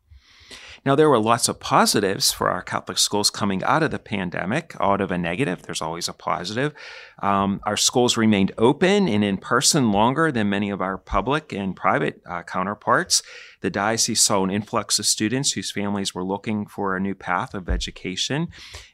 now, 0.88 0.94
there 0.94 1.10
were 1.10 1.18
lots 1.18 1.50
of 1.50 1.60
positives 1.60 2.32
for 2.32 2.48
our 2.48 2.62
Catholic 2.62 2.96
schools 2.96 3.28
coming 3.28 3.62
out 3.62 3.82
of 3.82 3.90
the 3.90 3.98
pandemic. 3.98 4.74
Out 4.80 5.02
of 5.02 5.10
a 5.10 5.18
negative, 5.18 5.60
there's 5.60 5.82
always 5.82 6.08
a 6.08 6.14
positive. 6.14 6.72
Um, 7.18 7.60
our 7.66 7.76
schools 7.76 8.16
remained 8.16 8.52
open 8.56 9.06
and 9.06 9.22
in 9.22 9.36
person 9.36 9.92
longer 9.92 10.32
than 10.32 10.48
many 10.48 10.70
of 10.70 10.80
our 10.80 10.96
public 10.96 11.52
and 11.52 11.76
private 11.76 12.22
uh, 12.26 12.42
counterparts. 12.42 13.22
The 13.60 13.68
diocese 13.68 14.22
saw 14.22 14.42
an 14.42 14.50
influx 14.50 14.98
of 14.98 15.04
students 15.04 15.52
whose 15.52 15.70
families 15.70 16.14
were 16.14 16.24
looking 16.24 16.64
for 16.64 16.96
a 16.96 17.00
new 17.00 17.14
path 17.14 17.52
of 17.52 17.68
education, 17.68 18.48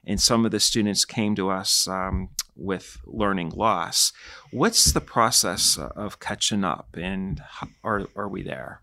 and 0.04 0.20
some 0.20 0.44
of 0.44 0.50
the 0.50 0.58
students 0.58 1.04
came 1.04 1.36
to 1.36 1.48
us 1.48 1.86
um, 1.86 2.30
with 2.56 2.98
learning 3.06 3.50
loss. 3.50 4.12
What's 4.50 4.90
the 4.90 5.00
process 5.00 5.78
of 5.78 6.18
catching 6.18 6.64
up, 6.64 6.88
and 6.94 7.40
are, 7.84 8.08
are 8.16 8.28
we 8.28 8.42
there? 8.42 8.80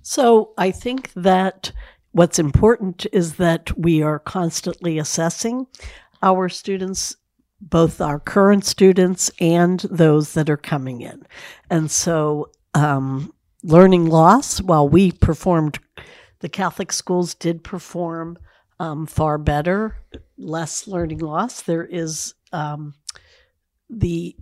So 0.00 0.52
I 0.56 0.70
think 0.70 1.12
that 1.14 1.72
what's 2.12 2.38
important 2.38 3.06
is 3.12 3.36
that 3.36 3.76
we 3.78 4.02
are 4.02 4.18
constantly 4.18 4.98
assessing 4.98 5.66
our 6.22 6.48
students, 6.48 7.16
both 7.60 8.00
our 8.00 8.18
current 8.18 8.64
students 8.64 9.30
and 9.40 9.80
those 9.80 10.34
that 10.34 10.48
are 10.48 10.56
coming 10.56 11.00
in. 11.00 11.26
And 11.68 11.90
so, 11.90 12.50
um, 12.74 13.32
learning 13.62 14.06
loss, 14.06 14.60
while 14.60 14.88
we 14.88 15.12
performed, 15.12 15.78
the 16.40 16.48
Catholic 16.48 16.92
schools 16.92 17.34
did 17.34 17.62
perform 17.62 18.38
um, 18.80 19.06
far 19.06 19.38
better, 19.38 19.96
less 20.36 20.88
learning 20.88 21.18
loss. 21.18 21.62
There 21.62 21.84
is 21.84 22.34
um, 22.52 22.94
the 23.88 24.36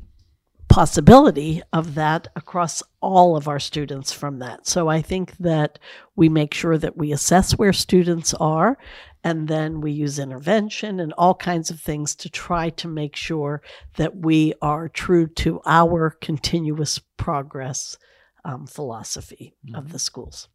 possibility 0.71 1.61
of 1.73 1.97
that 1.97 2.29
across 2.37 2.81
all 3.01 3.37
of 3.37 3.49
our 3.49 3.59
students 3.59 4.13
from 4.13 4.39
that. 4.39 4.69
So 4.69 4.89
I 4.89 5.03
think 5.03 5.37
that 5.39 5.81
we 6.15 6.29
make 6.29 6.55
sure 6.55 6.79
that 6.79 6.97
we 6.97 7.11
assess 7.11 7.59
where 7.59 7.73
students 7.73 8.35
are 8.35 8.79
and 9.25 9.49
then 9.49 9.81
we 9.81 9.91
use 9.91 10.21
intervention 10.21 11.01
and 11.01 11.13
all 11.15 11.35
kinds 11.35 11.71
of 11.71 11.81
things 11.81 12.15
to 12.15 12.31
try 12.31 12.71
to 12.71 12.87
make 12.87 13.17
sure 13.17 13.63
that 13.97 14.17
we 14.17 14.55
are 14.63 14.89
true 14.89 15.27
to 15.27 15.61
our 15.67 16.11
continuous 16.23 17.01
progress 17.17 17.99
um, 18.45 18.67
philosophy 18.67 19.53
mm-hmm. 19.67 19.75
of 19.75 19.91
the 19.91 19.99
schools. 19.99 20.49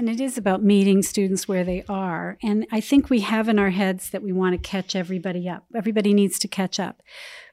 And 0.00 0.08
it 0.08 0.18
is 0.18 0.38
about 0.38 0.62
meeting 0.62 1.02
students 1.02 1.46
where 1.46 1.62
they 1.62 1.84
are. 1.86 2.38
And 2.42 2.66
I 2.72 2.80
think 2.80 3.10
we 3.10 3.20
have 3.20 3.50
in 3.50 3.58
our 3.58 3.68
heads 3.68 4.08
that 4.12 4.22
we 4.22 4.32
want 4.32 4.54
to 4.54 4.58
catch 4.58 4.96
everybody 4.96 5.46
up. 5.46 5.66
Everybody 5.76 6.14
needs 6.14 6.38
to 6.38 6.48
catch 6.48 6.80
up. 6.80 7.02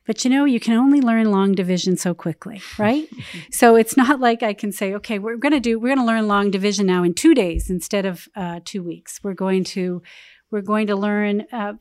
But 0.05 0.23
you 0.23 0.31
know, 0.31 0.45
you 0.45 0.61
can 0.61 0.75
only 0.75 1.01
learn 1.01 1.29
long 1.29 1.51
division 1.51 1.97
so 1.97 2.13
quickly, 2.13 2.61
right? 2.79 3.09
so 3.51 3.75
it's 3.75 3.97
not 3.97 4.21
like 4.21 4.43
I 4.43 4.53
can 4.53 4.71
say, 4.71 4.93
okay, 4.93 5.19
we're 5.19 5.35
going 5.35 5.51
to 5.51 5.59
do, 5.59 5.77
we're 5.77 5.93
going 5.93 5.97
to 5.97 6.05
learn 6.05 6.29
long 6.29 6.49
division 6.49 6.85
now 6.85 7.03
in 7.03 7.13
two 7.13 7.33
days 7.33 7.69
instead 7.69 8.05
of 8.05 8.29
uh, 8.33 8.61
two 8.63 8.81
weeks. 8.81 9.19
We're 9.21 9.33
going 9.33 9.65
to, 9.65 10.01
we're 10.49 10.61
going 10.61 10.87
to 10.87 10.95
learn 10.95 11.47
uh, 11.51 11.73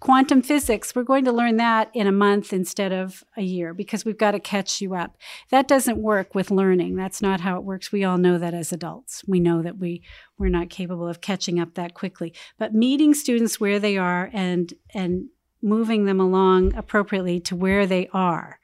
quantum 0.00 0.40
physics. 0.40 0.94
We're 0.94 1.02
going 1.02 1.26
to 1.26 1.32
learn 1.32 1.56
that 1.58 1.90
in 1.94 2.06
a 2.06 2.12
month 2.12 2.52
instead 2.52 2.92
of 2.92 3.22
a 3.36 3.42
year 3.42 3.74
because 3.74 4.04
we've 4.04 4.18
got 4.18 4.32
to 4.32 4.40
catch 4.40 4.80
you 4.80 4.94
up. 4.94 5.16
That 5.50 5.68
doesn't 5.68 5.98
work 5.98 6.34
with 6.34 6.50
learning. 6.50 6.96
That's 6.96 7.22
not 7.22 7.42
how 7.42 7.56
it 7.56 7.64
works. 7.64 7.92
We 7.92 8.02
all 8.02 8.18
know 8.18 8.38
that 8.38 8.54
as 8.54 8.72
adults. 8.72 9.22
We 9.28 9.40
know 9.40 9.62
that 9.62 9.78
we 9.78 10.02
we're 10.38 10.48
not 10.48 10.70
capable 10.70 11.06
of 11.06 11.20
catching 11.20 11.60
up 11.60 11.74
that 11.74 11.94
quickly. 11.94 12.34
But 12.58 12.74
meeting 12.74 13.14
students 13.14 13.60
where 13.60 13.78
they 13.78 13.98
are 13.98 14.30
and 14.32 14.72
and 14.94 15.28
moving 15.62 16.06
them 16.06 16.18
along 16.18 16.74
appropriately 16.74 17.38
to 17.40 17.54
where 17.54 17.86
they 17.86 18.08
are. 18.12 18.58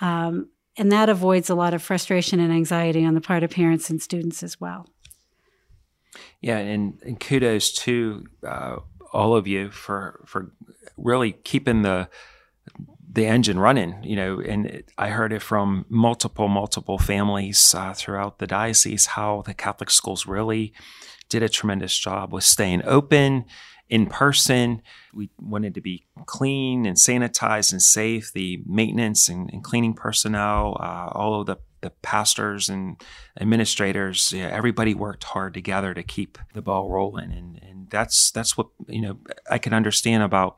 Um, 0.00 0.50
and 0.76 0.92
that 0.92 1.08
avoids 1.08 1.50
a 1.50 1.54
lot 1.54 1.74
of 1.74 1.82
frustration 1.82 2.38
and 2.38 2.52
anxiety 2.52 3.04
on 3.04 3.14
the 3.14 3.20
part 3.20 3.42
of 3.42 3.50
parents 3.50 3.90
and 3.90 4.00
students 4.00 4.42
as 4.42 4.60
well. 4.60 4.86
Yeah, 6.40 6.58
and, 6.58 7.00
and 7.04 7.18
kudos 7.18 7.72
to 7.72 8.24
uh, 8.46 8.76
all 9.12 9.36
of 9.36 9.46
you 9.46 9.70
for 9.70 10.22
for 10.26 10.52
really 10.96 11.32
keeping 11.32 11.82
the 11.82 12.08
the 13.10 13.26
engine 13.26 13.58
running. 13.58 14.02
You 14.02 14.16
know, 14.16 14.40
and 14.40 14.66
it, 14.66 14.90
I 14.98 15.08
heard 15.08 15.32
it 15.32 15.42
from 15.42 15.86
multiple 15.88 16.48
multiple 16.48 16.98
families 16.98 17.74
uh, 17.74 17.94
throughout 17.94 18.38
the 18.38 18.46
diocese 18.46 19.06
how 19.06 19.42
the 19.46 19.54
Catholic 19.54 19.90
schools 19.90 20.26
really 20.26 20.72
did 21.28 21.42
a 21.42 21.48
tremendous 21.48 21.96
job 21.96 22.32
with 22.32 22.44
staying 22.44 22.82
open 22.84 23.44
in 23.88 24.06
person. 24.06 24.82
We 25.14 25.30
wanted 25.38 25.74
to 25.74 25.80
be 25.80 26.06
clean 26.26 26.86
and 26.86 26.96
sanitized 26.96 27.72
and 27.72 27.82
safe. 27.82 28.32
The 28.32 28.62
maintenance 28.66 29.28
and, 29.28 29.50
and 29.52 29.64
cleaning 29.64 29.94
personnel, 29.94 30.76
uh, 30.80 31.08
all 31.12 31.40
of 31.40 31.46
the, 31.46 31.56
the 31.80 31.90
pastors 32.02 32.68
and 32.68 33.00
administrators, 33.40 34.32
yeah, 34.32 34.48
everybody 34.48 34.94
worked 34.94 35.24
hard 35.24 35.54
together 35.54 35.94
to 35.94 36.02
keep 36.02 36.38
the 36.54 36.62
ball 36.62 36.90
rolling. 36.90 37.32
And, 37.32 37.60
and 37.62 37.77
that's 37.90 38.30
that's 38.30 38.56
what 38.56 38.68
you 38.86 39.00
know 39.00 39.18
I 39.50 39.58
can 39.58 39.72
understand 39.72 40.22
about 40.22 40.56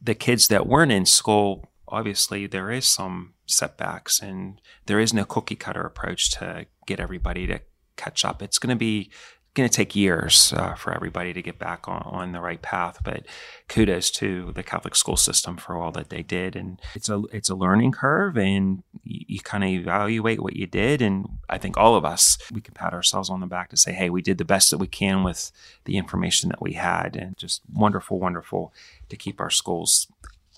the 0.00 0.14
kids 0.14 0.48
that 0.48 0.66
weren't 0.66 0.92
in 0.92 1.06
school. 1.06 1.68
Obviously, 1.88 2.46
there 2.46 2.70
is 2.70 2.86
some 2.86 3.34
setbacks, 3.46 4.20
and 4.20 4.60
there 4.86 5.00
is 5.00 5.14
no 5.14 5.24
cookie 5.24 5.56
cutter 5.56 5.82
approach 5.82 6.30
to 6.32 6.66
get 6.86 7.00
everybody 7.00 7.46
to 7.46 7.60
catch 7.96 8.24
up. 8.24 8.42
It's 8.42 8.58
going 8.58 8.74
to 8.74 8.78
be 8.78 9.10
going 9.54 9.68
to 9.68 9.74
take 9.74 9.94
years 9.94 10.52
uh, 10.56 10.74
for 10.74 10.92
everybody 10.92 11.32
to 11.32 11.40
get 11.40 11.60
back 11.60 11.86
on, 11.86 12.02
on 12.04 12.32
the 12.32 12.40
right 12.40 12.60
path. 12.60 12.98
But 13.04 13.24
kudos 13.68 14.10
to 14.12 14.52
the 14.52 14.64
Catholic 14.64 14.96
school 14.96 15.16
system 15.16 15.56
for 15.56 15.76
all 15.76 15.92
that 15.92 16.10
they 16.10 16.22
did, 16.22 16.56
and 16.56 16.80
it's 16.94 17.08
a 17.08 17.22
it's 17.32 17.48
a 17.48 17.54
learning 17.54 17.92
curve, 17.92 18.36
and 18.36 18.82
you, 19.02 19.20
you 19.28 19.40
kind 19.40 19.64
of 19.64 19.70
evaluate 19.70 20.42
what 20.42 20.56
you 20.56 20.66
did, 20.66 21.00
and 21.00 21.26
I 21.48 21.58
think 21.58 21.76
all 21.76 21.94
of 21.94 22.04
us 22.04 22.38
we 22.52 22.60
can 22.60 22.74
pat 22.74 22.92
ourselves 22.92 23.30
on 23.30 23.40
the 23.40 23.46
back 23.46 23.70
to 23.70 23.76
say, 23.76 23.92
hey, 23.92 24.10
we 24.10 24.22
did 24.22 24.38
the 24.38 24.44
best 24.44 24.70
that 24.70 24.78
we 24.78 24.86
can 24.86 25.22
with 25.22 25.50
the 25.84 25.96
information 25.96 26.48
that 26.50 26.62
we 26.62 26.72
had, 26.74 27.16
and 27.16 27.36
just 27.36 27.62
wonderful, 27.72 28.18
wonderful 28.18 28.72
to 29.08 29.16
keep 29.16 29.40
our 29.40 29.50
schools 29.50 30.08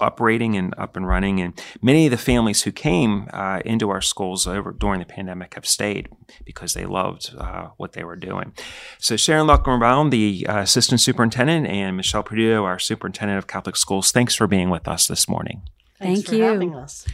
operating 0.00 0.56
and 0.56 0.74
up 0.76 0.96
and 0.96 1.06
running. 1.06 1.40
And 1.40 1.60
many 1.80 2.06
of 2.06 2.10
the 2.10 2.18
families 2.18 2.62
who 2.62 2.72
came 2.72 3.28
uh, 3.32 3.60
into 3.64 3.90
our 3.90 4.00
schools 4.00 4.46
over 4.46 4.72
during 4.72 5.00
the 5.00 5.06
pandemic 5.06 5.54
have 5.54 5.66
stayed 5.66 6.08
because 6.44 6.74
they 6.74 6.84
loved 6.84 7.34
uh, 7.36 7.68
what 7.76 7.92
they 7.92 8.04
were 8.04 8.16
doing. 8.16 8.52
So 8.98 9.16
Sharon 9.16 9.46
Luckenbaum, 9.46 10.10
the 10.10 10.46
uh, 10.46 10.60
assistant 10.60 11.00
superintendent, 11.00 11.66
and 11.66 11.96
Michelle 11.96 12.22
Peduto, 12.22 12.64
our 12.64 12.78
superintendent 12.78 13.38
of 13.38 13.46
Catholic 13.46 13.76
schools, 13.76 14.12
thanks 14.12 14.34
for 14.34 14.46
being 14.46 14.70
with 14.70 14.86
us 14.86 15.06
this 15.06 15.28
morning. 15.28 15.62
Thank 15.98 16.30
you. 16.30 16.44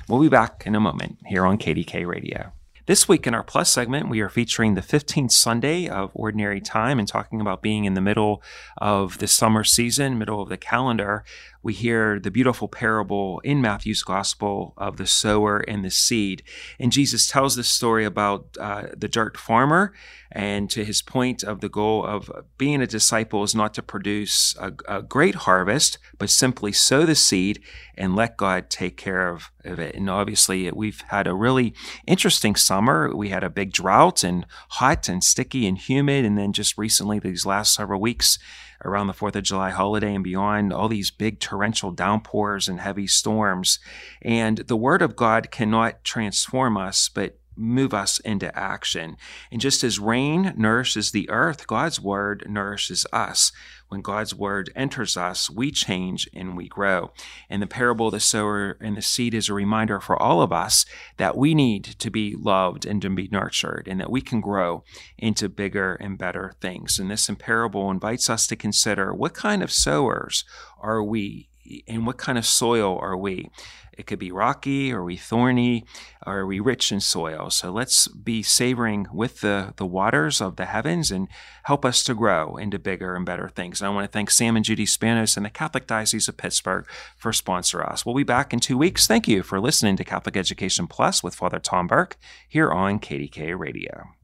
We'll 0.09 0.21
be 0.21 0.29
back 0.29 0.65
in 0.67 0.75
a 0.75 0.81
moment 0.81 1.19
here 1.27 1.47
on 1.47 1.59
KDKA 1.59 2.05
Radio. 2.07 2.53
This 2.87 3.07
week 3.07 3.29
in 3.29 3.35
our 3.35 3.45
Plus 3.45 3.71
segment, 3.71 4.09
we 4.09 4.21
are 4.23 4.29
featuring 4.29 4.75
the 4.75 4.81
15th 4.81 5.31
Sunday 5.31 5.87
of 5.87 6.11
Ordinary 6.15 6.61
Time 6.61 6.99
and 6.99 7.07
talking 7.07 7.41
about 7.41 7.63
being 7.63 7.85
in 7.85 7.95
the 7.95 8.01
middle 8.01 8.43
of 8.77 9.19
the 9.19 9.29
summer 9.29 9.63
season, 9.63 10.19
middle 10.19 10.43
of 10.43 10.49
the 10.49 10.57
calendar 10.57 11.23
we 11.63 11.73
hear 11.73 12.19
the 12.19 12.31
beautiful 12.31 12.69
parable 12.69 13.41
in 13.45 13.61
Matthew's 13.61 14.03
gospel 14.03 14.75
of 14.77 14.97
the 14.97 15.07
sower 15.07 15.59
and 15.59 15.85
the 15.85 15.91
seed. 15.91 16.43
And 16.79 16.91
Jesus 16.91 17.29
tells 17.29 17.57
this 17.57 17.69
story 17.69 18.05
about 18.05 18.57
uh, 18.59 18.87
the 18.97 19.09
dirt 19.09 19.37
farmer. 19.37 19.93
And 20.35 20.71
to 20.71 20.85
his 20.85 21.03
point 21.03 21.43
of 21.43 21.61
the 21.61 21.69
goal 21.69 22.07
of 22.07 22.31
being 22.57 22.81
a 22.81 22.87
disciple 22.87 23.43
is 23.43 23.55
not 23.55 23.75
to 23.75 23.83
produce 23.83 24.57
a, 24.59 24.73
a 24.89 25.03
great 25.03 25.35
harvest, 25.35 25.99
but 26.19 26.31
simply 26.31 26.73
sow 26.73 27.05
the 27.05 27.15
seed 27.15 27.63
and 27.97 28.17
let 28.17 28.39
God 28.39 28.71
take 28.71 28.97
care 28.97 29.29
of, 29.29 29.51
of 29.65 29.79
it. 29.79 29.95
And 29.95 30.09
obviously, 30.09 30.71
we've 30.73 31.03
had 31.09 31.27
a 31.27 31.35
really 31.35 31.75
interesting 32.07 32.57
summer. 32.57 33.15
We 33.15 33.29
had 33.29 33.45
a 33.45 33.51
big 33.51 33.73
drought 33.73 34.25
and 34.25 34.47
hot 34.71 35.09
and 35.09 35.23
sticky 35.23 35.67
and 35.67 35.77
humid. 35.77 36.25
And 36.25 36.39
then 36.39 36.55
just 36.55 36.79
recently, 36.79 37.19
these 37.19 37.45
last 37.45 37.75
several 37.75 38.01
weeks, 38.01 38.39
around 38.85 39.07
the 39.07 39.13
4th 39.13 39.37
of 39.37 39.45
July 39.45 39.71
holiday 39.71 40.15
and 40.15 40.25
beyond, 40.25 40.73
all 40.73 40.89
these 40.89 41.11
big 41.11 41.41
torrential 41.41 41.91
downpours 41.91 42.69
and 42.69 42.81
heavy 42.81 43.07
storms. 43.07 43.79
And 44.21 44.59
the 44.59 44.77
Word 44.77 45.03
of 45.03 45.17
God 45.17 45.51
cannot 45.51 46.05
transform 46.05 46.77
us, 46.77 47.09
but 47.09 47.39
move 47.57 47.93
us 47.95 48.19
into 48.21 48.57
action. 48.59 49.17
And 49.51 49.61
just 49.61 49.85
as 49.85 49.99
rain 49.99 50.55
nourishes 50.57 51.11
the 51.11 51.29
earth, 51.31 51.67
God's 51.67 52.01
word 52.01 52.45
nourishes 52.49 53.07
us. 53.13 53.53
When 53.93 54.01
God's 54.01 54.35
word 54.35 54.73
enters 54.75 55.19
us, 55.19 55.51
we 55.51 55.71
change 55.71 56.27
and 56.33 56.57
we 56.57 56.67
grow. 56.67 57.13
And 57.51 57.61
the 57.61 57.67
parable 57.67 58.07
of 58.07 58.13
the 58.13 58.21
sower 58.21 58.79
and 58.81 58.97
the 58.97 59.03
seed 59.03 59.35
is 59.35 59.51
a 59.51 59.53
reminder 59.53 60.01
for 60.01 60.21
all 60.21 60.41
of 60.41 60.51
us 60.51 60.87
that 61.19 61.37
we 61.37 61.55
need 61.55 61.85
to 61.85 62.11
be 62.11 62.35
loved 62.35 62.87
and 62.87 63.03
to 63.03 63.11
be 63.11 63.29
nurtured 63.31 63.87
and 63.87 64.01
that 64.01 64.11
we 64.11 64.23
can 64.23 64.41
grow 64.41 64.83
into 65.19 65.51
bigger 65.51 65.97
and 65.97 66.17
better 66.17 66.55
things. 66.59 66.99
And 66.99 67.11
this 67.11 67.29
parable 67.39 67.91
invites 67.91 68.31
us 68.31 68.47
to 68.47 68.57
consider 68.57 69.13
what 69.13 69.35
kind 69.35 69.63
of 69.63 69.71
sowers 69.71 70.47
are 70.81 71.03
we 71.03 71.51
and 71.87 72.07
what 72.07 72.19
kind 72.19 72.39
of 72.39 72.47
soil 72.47 72.99
are 73.01 73.17
we? 73.17 73.51
It 73.97 74.07
could 74.07 74.19
be 74.19 74.33
rocky, 74.33 74.93
or 74.93 75.05
we 75.05 75.17
thorny, 75.17 75.85
or 76.27 76.41
are 76.41 76.47
we 76.47 76.61
rich 76.61 76.91
in 76.91 77.01
soil? 77.01 77.51
So 77.51 77.71
let's 77.71 78.09
be 78.09 78.43
savoring 78.43 79.07
with 79.13 79.43
the, 79.43 79.75
the 79.77 79.87
waters 79.87 80.41
of 80.41 80.57
the 80.57 80.65
heavens 80.65 81.11
and 81.11 81.29
help 81.65 81.85
us 81.85 82.03
to 82.05 82.15
grow 82.15 82.57
into 82.57 82.79
bigger 82.79 83.15
and 83.15 83.27
better 83.27 83.49
things. 83.49 83.81
And 83.81 83.89
I 83.89 83.95
want 83.95 84.05
to 84.05 84.11
thank 84.11 84.31
Sam 84.31 84.57
and 84.57 84.65
Judy 84.65 84.87
Spanos 84.87 85.37
and 85.37 85.45
the 85.45 85.51
Catholic 85.51 85.87
Diocese 85.87 86.29
of 86.29 86.39
Pittsburgh 86.39 86.87
for 87.17 87.33
sponsoring 87.33 87.91
us. 87.91 88.07
We'll 88.07 88.15
be 88.15 88.23
back 88.23 88.53
in 88.55 88.61
two 88.61 88.79
weeks. 88.79 89.07
Thank 89.07 89.29
you 89.29 89.43
for 89.43 89.61
listening 89.61 89.97
to 89.99 90.05
Catholic 90.05 90.37
Education 90.37 90.87
Plus 90.87 91.23
with 91.23 91.35
Father 91.35 91.59
Tom 91.59 91.87
Burke 91.87 92.17
here 92.49 92.71
on 92.71 92.99
KDKA 92.99 93.59
Radio. 93.59 94.15